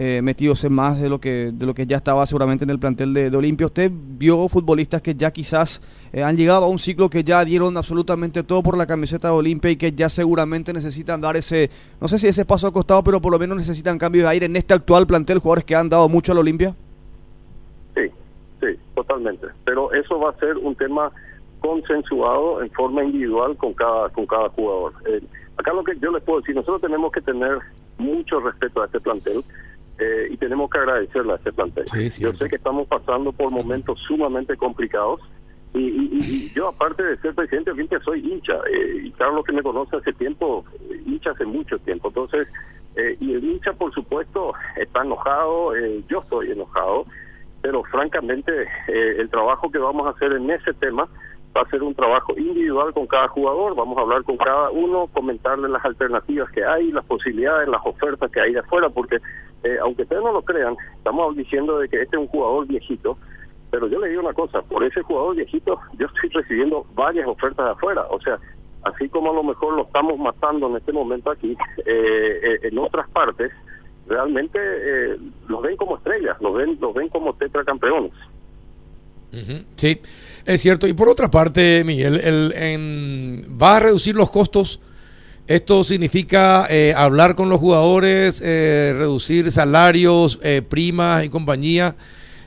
eh, 0.00 0.22
metidos 0.22 0.62
en 0.62 0.72
más 0.72 1.00
de 1.00 1.08
lo 1.08 1.20
que 1.20 1.50
de 1.52 1.66
lo 1.66 1.74
que 1.74 1.84
ya 1.84 1.96
estaba 1.96 2.24
seguramente 2.24 2.62
en 2.62 2.70
el 2.70 2.78
plantel 2.78 3.12
de, 3.12 3.36
Olimpia. 3.36 3.66
Usted 3.66 3.90
vio 3.92 4.48
futbolistas 4.48 5.02
que 5.02 5.16
ya 5.16 5.32
quizás 5.32 5.82
eh, 6.12 6.22
han 6.22 6.36
llegado 6.36 6.66
a 6.66 6.68
un 6.68 6.78
ciclo 6.78 7.10
que 7.10 7.24
ya 7.24 7.44
dieron 7.44 7.76
absolutamente 7.76 8.44
todo 8.44 8.62
por 8.62 8.78
la 8.78 8.86
camiseta 8.86 9.26
de 9.26 9.34
Olimpia 9.34 9.72
y 9.72 9.76
que 9.76 9.90
ya 9.90 10.08
seguramente 10.08 10.72
necesitan 10.72 11.20
dar 11.20 11.36
ese, 11.36 11.68
no 12.00 12.06
sé 12.06 12.16
si 12.18 12.28
ese 12.28 12.44
paso 12.44 12.68
al 12.68 12.72
costado, 12.72 13.02
pero 13.02 13.20
por 13.20 13.32
lo 13.32 13.40
menos 13.40 13.56
necesitan 13.56 13.98
cambio 13.98 14.22
de 14.22 14.28
aire 14.28 14.46
en 14.46 14.54
este 14.54 14.72
actual 14.72 15.04
plantel, 15.04 15.40
jugadores 15.40 15.64
que 15.64 15.74
han 15.74 15.88
dado 15.88 16.08
mucho 16.08 16.30
al 16.30 16.38
Olimpia. 16.38 16.76
Sí, 17.96 18.02
sí, 18.60 18.78
totalmente. 18.94 19.48
Pero 19.64 19.92
eso 19.92 20.20
va 20.20 20.30
a 20.30 20.38
ser 20.38 20.58
un 20.58 20.76
tema 20.76 21.10
consensuado 21.58 22.62
en 22.62 22.70
forma 22.70 23.02
individual 23.02 23.56
con 23.56 23.74
cada 23.74 24.10
con 24.10 24.26
cada 24.26 24.48
jugador. 24.50 24.92
Eh, 25.08 25.20
acá 25.56 25.72
lo 25.72 25.82
que 25.82 25.98
yo 25.98 26.12
les 26.12 26.22
puedo 26.22 26.38
decir, 26.38 26.54
nosotros 26.54 26.82
tenemos 26.82 27.10
que 27.10 27.20
tener 27.20 27.58
mucho 27.98 28.38
respeto 28.38 28.80
a 28.80 28.86
este 28.86 29.00
plantel. 29.00 29.42
Eh, 29.98 30.28
y 30.30 30.36
tenemos 30.36 30.70
que 30.70 30.78
agradecerle 30.78 31.32
a 31.32 31.36
este 31.36 31.52
plantel. 31.52 31.84
yo 32.20 32.32
sé 32.32 32.48
que 32.48 32.54
estamos 32.54 32.86
pasando 32.86 33.32
por 33.32 33.50
momentos 33.50 33.98
sumamente 34.06 34.56
complicados 34.56 35.20
y, 35.74 36.52
yo 36.54 36.68
aparte 36.68 37.02
de 37.02 37.16
ser 37.18 37.34
presidente 37.34 37.72
soy 38.04 38.20
hincha 38.20 38.54
eh, 38.72 39.02
y 39.04 39.10
Carlos 39.12 39.44
que 39.44 39.52
me 39.52 39.62
conoce 39.62 39.96
hace 39.96 40.12
tiempo, 40.12 40.64
hincha 41.04 41.32
hace 41.32 41.44
mucho 41.44 41.78
tiempo. 41.80 42.08
Entonces, 42.08 42.46
eh, 42.94 43.16
y 43.20 43.32
el 43.32 43.44
hincha 43.44 43.72
por 43.72 43.92
supuesto 43.92 44.54
está 44.76 45.02
enojado, 45.02 45.72
yo 46.08 46.20
estoy 46.20 46.52
enojado, 46.52 47.04
pero 47.60 47.82
francamente 47.84 48.52
el 48.86 49.28
trabajo 49.30 49.68
que 49.70 49.78
vamos 49.78 50.06
a 50.06 50.10
hacer 50.10 50.32
en 50.32 50.48
ese 50.48 50.74
tema 50.74 51.08
va 51.58 51.62
a 51.62 51.70
ser 51.70 51.82
un 51.82 51.94
trabajo 51.94 52.32
individual 52.38 52.92
con 52.94 53.06
cada 53.06 53.28
jugador, 53.28 53.74
vamos 53.74 53.98
a 53.98 54.02
hablar 54.02 54.22
con 54.22 54.36
cada 54.36 54.70
uno, 54.70 55.08
comentarle 55.12 55.68
las 55.68 55.84
alternativas 55.84 56.50
que 56.52 56.64
hay, 56.64 56.92
las 56.92 57.04
posibilidades, 57.04 57.68
las 57.68 57.80
ofertas 57.84 58.30
que 58.30 58.40
hay 58.40 58.52
de 58.52 58.60
afuera, 58.60 58.88
porque 58.88 59.16
eh, 59.64 59.76
aunque 59.82 60.02
ustedes 60.02 60.22
no 60.22 60.32
lo 60.32 60.42
crean, 60.42 60.76
estamos 60.96 61.36
diciendo 61.36 61.78
de 61.78 61.88
que 61.88 62.00
este 62.00 62.16
es 62.16 62.22
un 62.22 62.28
jugador 62.28 62.66
viejito, 62.66 63.18
pero 63.70 63.88
yo 63.88 63.98
le 63.98 64.08
digo 64.08 64.22
una 64.22 64.32
cosa, 64.32 64.62
por 64.62 64.84
ese 64.84 65.02
jugador 65.02 65.36
viejito 65.36 65.80
yo 65.98 66.06
estoy 66.06 66.30
recibiendo 66.30 66.86
varias 66.94 67.26
ofertas 67.26 67.66
de 67.66 67.72
afuera, 67.72 68.06
o 68.10 68.20
sea, 68.20 68.38
así 68.84 69.08
como 69.08 69.32
a 69.32 69.34
lo 69.34 69.42
mejor 69.42 69.74
lo 69.74 69.82
estamos 69.82 70.16
matando 70.18 70.68
en 70.68 70.76
este 70.76 70.92
momento 70.92 71.30
aquí, 71.30 71.56
eh, 71.84 72.40
eh, 72.42 72.58
en 72.62 72.78
otras 72.78 73.08
partes, 73.10 73.52
realmente 74.08 74.58
eh, 74.58 75.18
los 75.48 75.62
ven 75.62 75.76
como 75.76 75.96
estrellas, 75.96 76.36
los 76.40 76.54
ven, 76.54 76.78
los 76.80 76.94
ven 76.94 77.08
como 77.08 77.34
tetracampeones. 77.34 78.12
Sí, 79.76 80.00
es 80.44 80.60
cierto. 80.60 80.86
Y 80.86 80.92
por 80.92 81.08
otra 81.08 81.30
parte, 81.30 81.82
Miguel, 81.84 82.16
el, 82.16 82.52
en, 82.56 83.58
va 83.60 83.76
a 83.76 83.80
reducir 83.80 84.16
los 84.16 84.30
costos. 84.30 84.80
Esto 85.46 85.82
significa 85.82 86.66
eh, 86.68 86.92
hablar 86.94 87.34
con 87.34 87.48
los 87.48 87.58
jugadores, 87.58 88.42
eh, 88.44 88.92
reducir 88.96 89.50
salarios, 89.50 90.38
eh, 90.42 90.62
primas 90.62 91.24
y 91.24 91.30
compañía. 91.30 91.94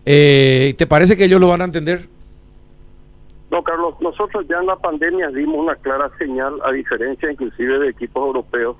Eh, 0.06 0.76
¿Te 0.78 0.88
parece 0.88 1.18
que 1.18 1.26
ellos 1.26 1.40
lo 1.40 1.48
van 1.48 1.62
a 1.62 1.66
entender? 1.66 2.08
No, 3.50 3.64
Carlos, 3.64 3.96
nosotros 4.00 4.46
ya 4.48 4.60
en 4.60 4.68
la 4.68 4.78
pandemia 4.78 5.30
dimos 5.30 5.58
una 5.58 5.76
clara 5.76 6.10
señal, 6.18 6.54
a 6.64 6.72
diferencia 6.72 7.32
inclusive 7.32 7.80
de 7.80 7.90
equipos 7.90 8.26
europeos, 8.26 8.78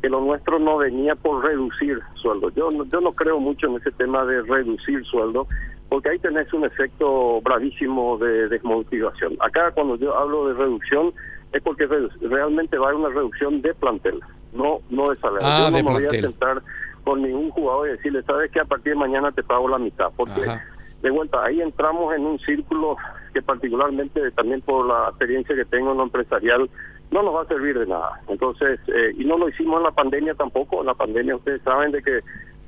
que 0.00 0.08
lo 0.08 0.20
nuestro 0.20 0.58
no 0.58 0.76
venía 0.76 1.14
por 1.14 1.44
reducir 1.44 1.98
sueldo. 2.14 2.50
Yo 2.50 2.70
no, 2.70 2.84
yo 2.84 3.00
no 3.00 3.12
creo 3.12 3.40
mucho 3.40 3.66
en 3.68 3.76
ese 3.76 3.90
tema 3.90 4.24
de 4.24 4.42
reducir 4.42 5.04
sueldo, 5.06 5.46
porque 5.92 6.08
ahí 6.08 6.18
tenés 6.20 6.50
un 6.54 6.64
efecto 6.64 7.42
bravísimo 7.42 8.16
de 8.16 8.48
desmotivación. 8.48 9.36
Acá 9.40 9.72
cuando 9.72 9.96
yo 9.96 10.16
hablo 10.16 10.48
de 10.48 10.54
reducción 10.54 11.12
es 11.52 11.60
porque 11.60 11.86
realmente 12.22 12.78
va 12.78 12.86
a 12.86 12.88
haber 12.88 13.00
una 13.00 13.14
reducción 13.14 13.60
de 13.60 13.74
plantel, 13.74 14.18
no 14.54 14.78
no 14.88 15.10
de 15.10 15.16
salario. 15.16 15.46
Ah, 15.46 15.64
yo 15.64 15.70
no 15.70 15.76
de 15.76 15.82
me 15.82 15.90
voy 15.90 16.06
a 16.06 16.10
sentar 16.10 16.62
con 17.04 17.20
ningún 17.20 17.50
jugador 17.50 17.88
y 17.88 17.90
decirle, 17.90 18.22
sabes 18.22 18.50
que 18.50 18.60
a 18.60 18.64
partir 18.64 18.94
de 18.94 19.00
mañana 19.00 19.32
te 19.32 19.42
pago 19.42 19.68
la 19.68 19.76
mitad, 19.76 20.10
porque 20.16 20.40
Ajá. 20.40 20.64
de 21.02 21.10
vuelta 21.10 21.44
ahí 21.44 21.60
entramos 21.60 22.14
en 22.14 22.24
un 22.24 22.38
círculo 22.38 22.96
que 23.34 23.42
particularmente 23.42 24.30
también 24.30 24.62
por 24.62 24.86
la 24.86 25.10
experiencia 25.10 25.54
que 25.54 25.66
tengo 25.66 25.92
en 25.92 25.98
lo 25.98 26.04
empresarial 26.04 26.70
no 27.10 27.22
nos 27.22 27.34
va 27.34 27.42
a 27.42 27.48
servir 27.48 27.78
de 27.78 27.86
nada. 27.86 28.18
Entonces, 28.28 28.80
eh, 28.86 29.12
y 29.18 29.26
no 29.26 29.36
lo 29.36 29.50
hicimos 29.50 29.76
en 29.76 29.82
la 29.82 29.90
pandemia 29.90 30.32
tampoco, 30.36 30.80
en 30.80 30.86
la 30.86 30.94
pandemia 30.94 31.36
ustedes 31.36 31.60
saben 31.60 31.92
de 31.92 32.02
que 32.02 32.20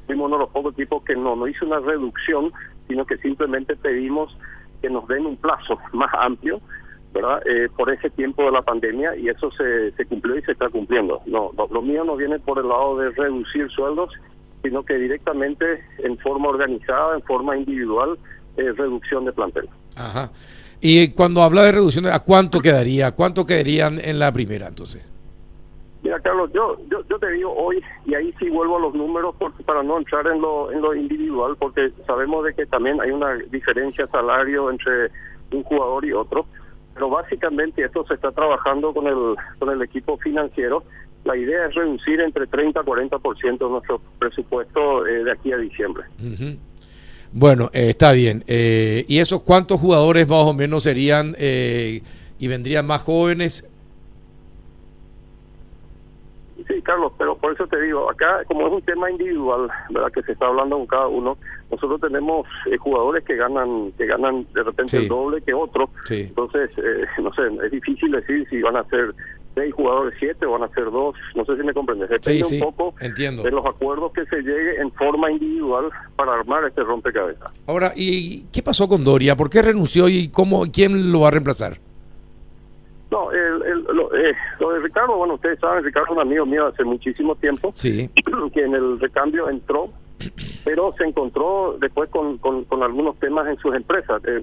fuimos 0.06 0.26
uno 0.26 0.36
de 0.36 0.42
los 0.42 0.50
pocos 0.50 0.74
equipos 0.74 1.02
que 1.04 1.16
no, 1.16 1.34
no 1.36 1.48
hizo 1.48 1.64
una 1.64 1.80
reducción, 1.80 2.52
sino 2.88 3.04
que 3.06 3.16
simplemente 3.18 3.76
pedimos 3.76 4.36
que 4.82 4.90
nos 4.90 5.06
den 5.08 5.26
un 5.26 5.36
plazo 5.36 5.78
más 5.92 6.10
amplio, 6.18 6.60
¿verdad? 7.12 7.42
Eh, 7.46 7.68
por 7.76 7.90
ese 7.90 8.10
tiempo 8.10 8.44
de 8.44 8.52
la 8.52 8.62
pandemia 8.62 9.16
y 9.16 9.28
eso 9.28 9.50
se, 9.52 9.92
se 9.92 10.04
cumplió 10.06 10.36
y 10.36 10.42
se 10.42 10.52
está 10.52 10.68
cumpliendo. 10.68 11.22
No, 11.26 11.52
no, 11.56 11.68
lo 11.70 11.80
mío 11.80 12.04
no 12.04 12.16
viene 12.16 12.38
por 12.38 12.58
el 12.58 12.68
lado 12.68 12.98
de 12.98 13.10
reducir 13.10 13.70
sueldos, 13.70 14.12
sino 14.62 14.82
que 14.84 14.94
directamente 14.94 15.84
en 15.98 16.18
forma 16.18 16.48
organizada, 16.48 17.14
en 17.14 17.22
forma 17.22 17.56
individual, 17.56 18.18
eh, 18.56 18.72
reducción 18.72 19.24
de 19.24 19.32
plantel. 19.32 19.68
Ajá. 19.96 20.30
Y 20.80 21.08
cuando 21.08 21.42
habla 21.42 21.62
de 21.62 21.72
reducción, 21.72 22.06
¿a 22.06 22.18
cuánto 22.18 22.60
quedaría? 22.60 23.12
¿Cuánto 23.12 23.46
quedarían 23.46 23.98
en 24.02 24.18
la 24.18 24.32
primera 24.32 24.66
entonces? 24.68 25.13
Carlos, 26.24 26.50
yo, 26.54 26.78
yo, 26.90 27.04
yo 27.08 27.18
te 27.18 27.30
digo 27.30 27.54
hoy, 27.54 27.82
y 28.06 28.14
ahí 28.14 28.34
sí 28.38 28.48
vuelvo 28.48 28.78
a 28.78 28.80
los 28.80 28.94
números 28.94 29.34
para 29.66 29.82
no 29.82 29.98
entrar 29.98 30.26
en 30.26 30.40
lo, 30.40 30.72
en 30.72 30.80
lo 30.80 30.94
individual, 30.94 31.54
porque 31.58 31.92
sabemos 32.06 32.44
de 32.44 32.54
que 32.54 32.64
también 32.66 33.00
hay 33.00 33.10
una 33.10 33.34
diferencia 33.50 34.06
salario 34.08 34.70
entre 34.70 35.10
un 35.52 35.62
jugador 35.62 36.04
y 36.06 36.12
otro, 36.12 36.46
pero 36.94 37.10
básicamente 37.10 37.84
esto 37.84 38.06
se 38.06 38.14
está 38.14 38.32
trabajando 38.32 38.94
con 38.94 39.06
el, 39.06 39.36
con 39.58 39.70
el 39.70 39.82
equipo 39.82 40.16
financiero. 40.16 40.82
La 41.24 41.36
idea 41.36 41.66
es 41.66 41.74
reducir 41.74 42.20
entre 42.20 42.46
30 42.46 42.80
a 42.80 42.84
40% 42.84 43.58
de 43.58 43.68
nuestro 43.68 44.00
presupuesto 44.18 45.06
eh, 45.06 45.24
de 45.24 45.32
aquí 45.32 45.52
a 45.52 45.58
diciembre. 45.58 46.04
Bueno, 47.32 47.68
eh, 47.74 47.90
está 47.90 48.12
bien. 48.12 48.44
Eh, 48.46 49.04
¿Y 49.08 49.18
esos 49.18 49.42
cuántos 49.42 49.80
jugadores 49.80 50.26
más 50.28 50.44
o 50.44 50.54
menos 50.54 50.84
serían 50.84 51.34
eh, 51.38 52.00
y 52.38 52.46
vendrían 52.46 52.86
más 52.86 53.02
jóvenes? 53.02 53.68
Sí, 56.66 56.80
Carlos, 56.82 57.12
pero 57.18 57.36
por 57.36 57.52
eso 57.52 57.66
te 57.66 57.80
digo, 57.82 58.10
acá 58.10 58.42
como 58.46 58.66
es 58.66 58.72
un 58.72 58.82
tema 58.82 59.10
individual, 59.10 59.68
¿verdad? 59.90 60.10
Que 60.12 60.22
se 60.22 60.32
está 60.32 60.46
hablando 60.46 60.76
con 60.78 60.86
cada 60.86 61.08
uno, 61.08 61.36
nosotros 61.70 62.00
tenemos 62.00 62.46
eh, 62.70 62.76
jugadores 62.78 63.22
que 63.24 63.36
ganan 63.36 63.92
que 63.98 64.06
ganan 64.06 64.46
de 64.54 64.62
repente 64.62 64.92
Sí. 64.96 65.02
el 65.04 65.08
doble 65.08 65.42
que 65.42 65.52
otros. 65.52 65.90
Sí. 66.04 66.20
Entonces, 66.22 66.70
eh, 66.78 67.04
no 67.22 67.32
sé, 67.34 67.42
es 67.66 67.70
difícil 67.70 68.10
decir 68.12 68.46
si 68.48 68.62
van 68.62 68.76
a 68.76 68.84
ser 68.84 69.14
seis 69.54 69.72
jugadores, 69.74 70.14
siete 70.18 70.46
o 70.46 70.52
van 70.52 70.64
a 70.64 70.68
ser 70.74 70.84
dos. 70.90 71.14
No 71.36 71.44
sé 71.44 71.56
si 71.56 71.62
me 71.62 71.72
comprendes. 71.74 72.08
Depende 72.08 72.44
Sí, 72.44 72.56
sí, 72.56 72.62
un 72.62 72.72
poco 72.74 72.94
entiendo. 73.00 73.42
de 73.42 73.50
los 73.50 73.64
acuerdos 73.66 74.12
que 74.12 74.24
se 74.26 74.36
llegue 74.42 74.80
en 74.80 74.90
forma 74.92 75.30
individual 75.30 75.90
para 76.16 76.34
armar 76.34 76.64
este 76.64 76.82
rompecabezas. 76.82 77.52
Ahora, 77.66 77.92
¿y 77.94 78.44
qué 78.52 78.62
pasó 78.62 78.88
con 78.88 79.04
Doria? 79.04 79.36
¿Por 79.36 79.50
qué 79.50 79.62
renunció 79.62 80.08
y 80.08 80.28
cómo, 80.28 80.64
quién 80.72 81.12
lo 81.12 81.20
va 81.20 81.28
a 81.28 81.30
reemplazar? 81.32 81.78
No, 83.14 83.30
el, 83.30 83.62
el- 83.62 83.84
lo, 83.84 84.12
eh, 84.16 84.34
lo 84.58 84.70
de 84.72 84.80
Ricardo, 84.80 85.16
bueno, 85.16 85.34
ustedes 85.34 85.60
saben, 85.60 85.84
Ricardo 85.84 86.06
es 86.08 86.12
un 86.16 86.20
amigo 86.20 86.44
mío 86.44 86.66
hace 86.66 86.82
muchísimo 86.84 87.36
tiempo. 87.36 87.70
Sí. 87.74 88.10
que 88.52 88.62
en 88.64 88.74
el 88.74 88.98
recambio 88.98 89.48
entró, 89.48 89.88
pero 90.64 90.92
se 90.98 91.04
encontró 91.04 91.76
después 91.80 92.10
con, 92.10 92.38
con, 92.38 92.64
con 92.64 92.82
algunos 92.82 93.16
temas 93.20 93.46
en 93.46 93.56
sus 93.58 93.72
empresas. 93.74 94.20
Eh, 94.26 94.42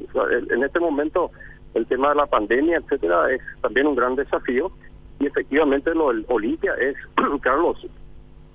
en 0.51 0.63
este 0.63 0.79
momento 0.79 1.31
el 1.73 1.85
tema 1.85 2.09
de 2.09 2.15
la 2.15 2.25
pandemia, 2.27 2.77
etcétera, 2.77 3.29
es 3.31 3.41
también 3.61 3.87
un 3.87 3.95
gran 3.95 4.15
desafío 4.15 4.71
y 5.19 5.25
efectivamente 5.27 5.93
lo 5.93 6.07
del 6.09 6.25
Olimpia 6.29 6.73
es, 6.75 6.95
Carlos, 7.41 7.77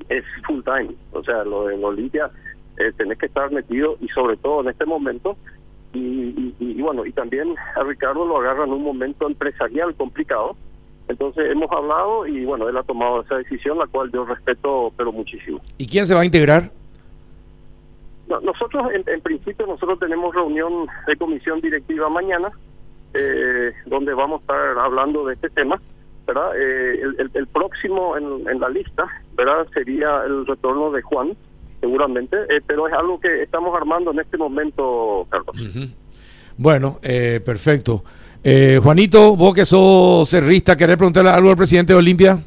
es 0.08 0.24
full 0.46 0.62
time. 0.64 0.94
O 1.12 1.22
sea, 1.24 1.44
lo 1.44 1.66
del 1.66 1.84
Olimpia 1.84 2.30
eh, 2.78 2.90
tenés 2.96 3.18
que 3.18 3.26
estar 3.26 3.50
metido 3.52 3.96
y 4.00 4.08
sobre 4.08 4.36
todo 4.38 4.60
en 4.62 4.68
este 4.68 4.86
momento 4.86 5.36
y, 5.98 6.54
y- 6.60 6.82
bueno, 6.82 7.04
y 7.06 7.12
también 7.12 7.54
a 7.76 7.82
Ricardo 7.82 8.24
lo 8.24 8.38
agarra 8.38 8.64
en 8.64 8.72
un 8.72 8.82
momento 8.82 9.26
empresarial 9.26 9.94
complicado. 9.94 10.56
Entonces 11.08 11.50
hemos 11.50 11.70
hablado 11.70 12.26
y 12.26 12.44
bueno, 12.44 12.68
él 12.68 12.76
ha 12.76 12.82
tomado 12.82 13.22
esa 13.22 13.36
decisión, 13.36 13.78
la 13.78 13.86
cual 13.86 14.10
yo 14.12 14.24
respeto, 14.24 14.92
pero 14.96 15.12
muchísimo. 15.12 15.60
¿Y 15.78 15.86
quién 15.86 16.06
se 16.06 16.14
va 16.14 16.22
a 16.22 16.24
integrar? 16.24 16.70
No, 18.28 18.40
nosotros, 18.40 18.88
en, 18.92 19.04
en 19.12 19.20
principio, 19.20 19.66
nosotros 19.66 20.00
tenemos 20.00 20.34
reunión 20.34 20.86
de 21.06 21.16
comisión 21.16 21.60
directiva 21.60 22.08
mañana, 22.08 22.50
eh, 23.14 23.72
donde 23.86 24.14
vamos 24.14 24.40
a 24.40 24.42
estar 24.42 24.78
hablando 24.80 25.24
de 25.26 25.34
este 25.34 25.48
tema, 25.50 25.80
¿verdad? 26.26 26.50
Eh, 26.56 27.00
el, 27.02 27.20
el- 27.20 27.30
el 27.34 27.46
próximo 27.46 28.16
en, 28.16 28.48
en 28.48 28.58
la 28.60 28.68
lista, 28.68 29.06
¿verdad? 29.36 29.66
Sería 29.72 30.24
el 30.24 30.44
retorno 30.44 30.90
de 30.90 31.02
Juan, 31.02 31.36
seguramente, 31.80 32.36
eh, 32.48 32.60
pero 32.66 32.88
es 32.88 32.94
algo 32.94 33.18
que 33.20 33.42
estamos 33.42 33.76
armando 33.76 34.10
en 34.12 34.20
este 34.20 34.36
momento, 34.36 35.26
Carlos. 35.30 35.54
Bueno, 36.56 36.98
eh, 37.02 37.40
perfecto. 37.44 38.02
Eh, 38.42 38.78
Juanito, 38.82 39.36
vos 39.36 39.54
que 39.54 39.64
sos 39.64 40.28
cerrista, 40.28 40.76
¿querés 40.76 40.96
preguntarle 40.96 41.30
algo 41.30 41.50
al 41.50 41.56
presidente 41.56 41.92
de 41.92 41.98
Olimpia? 41.98 42.38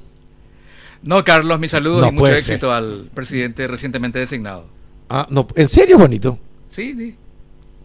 No, 1.03 1.23
Carlos, 1.23 1.59
mis 1.59 1.71
saludos 1.71 2.01
No 2.01 2.07
y 2.09 2.11
mucho 2.11 2.33
éxito 2.33 2.71
al 2.73 3.09
presidente 3.13 3.67
recientemente 3.67 4.19
designado. 4.19 4.65
Ah, 5.09 5.25
no, 5.29 5.47
¿en 5.55 5.67
serio, 5.67 5.97
Juanito? 5.97 6.37
Sí, 6.71 6.93
sí, 6.97 7.15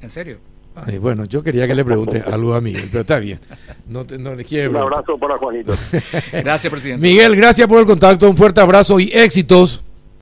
en 0.01 0.11
serio. 0.11 0.39
Ay, 0.77 0.99
bueno, 0.99 1.25
yo 1.25 1.41
quería 1.43 1.69
que 1.69 1.75
le 1.75 1.85
pregunte 1.85 2.21
algo 2.27 2.55
a 2.55 2.61
Miguel, 2.61 2.89
pero 2.91 3.03
está 3.03 3.21
bien. 3.21 3.39
No, 3.87 4.05
te- 4.05 4.19
no 4.19 4.35
le 4.35 4.45
quiero 4.45 4.71
Un 4.71 4.77
abrazo 4.79 5.17
para 5.19 5.39
Juanito. 5.39 5.73
Gracias, 6.33 6.71
presidente. 6.71 7.07
Miguel, 7.07 7.37
gracias 7.37 7.69
por 7.69 7.79
el 7.79 7.87
contacto, 7.87 8.29
un 8.29 8.37
fuerte 8.37 8.61
abrazo 8.61 8.99
y 8.99 9.11
éxitos. 9.13 9.84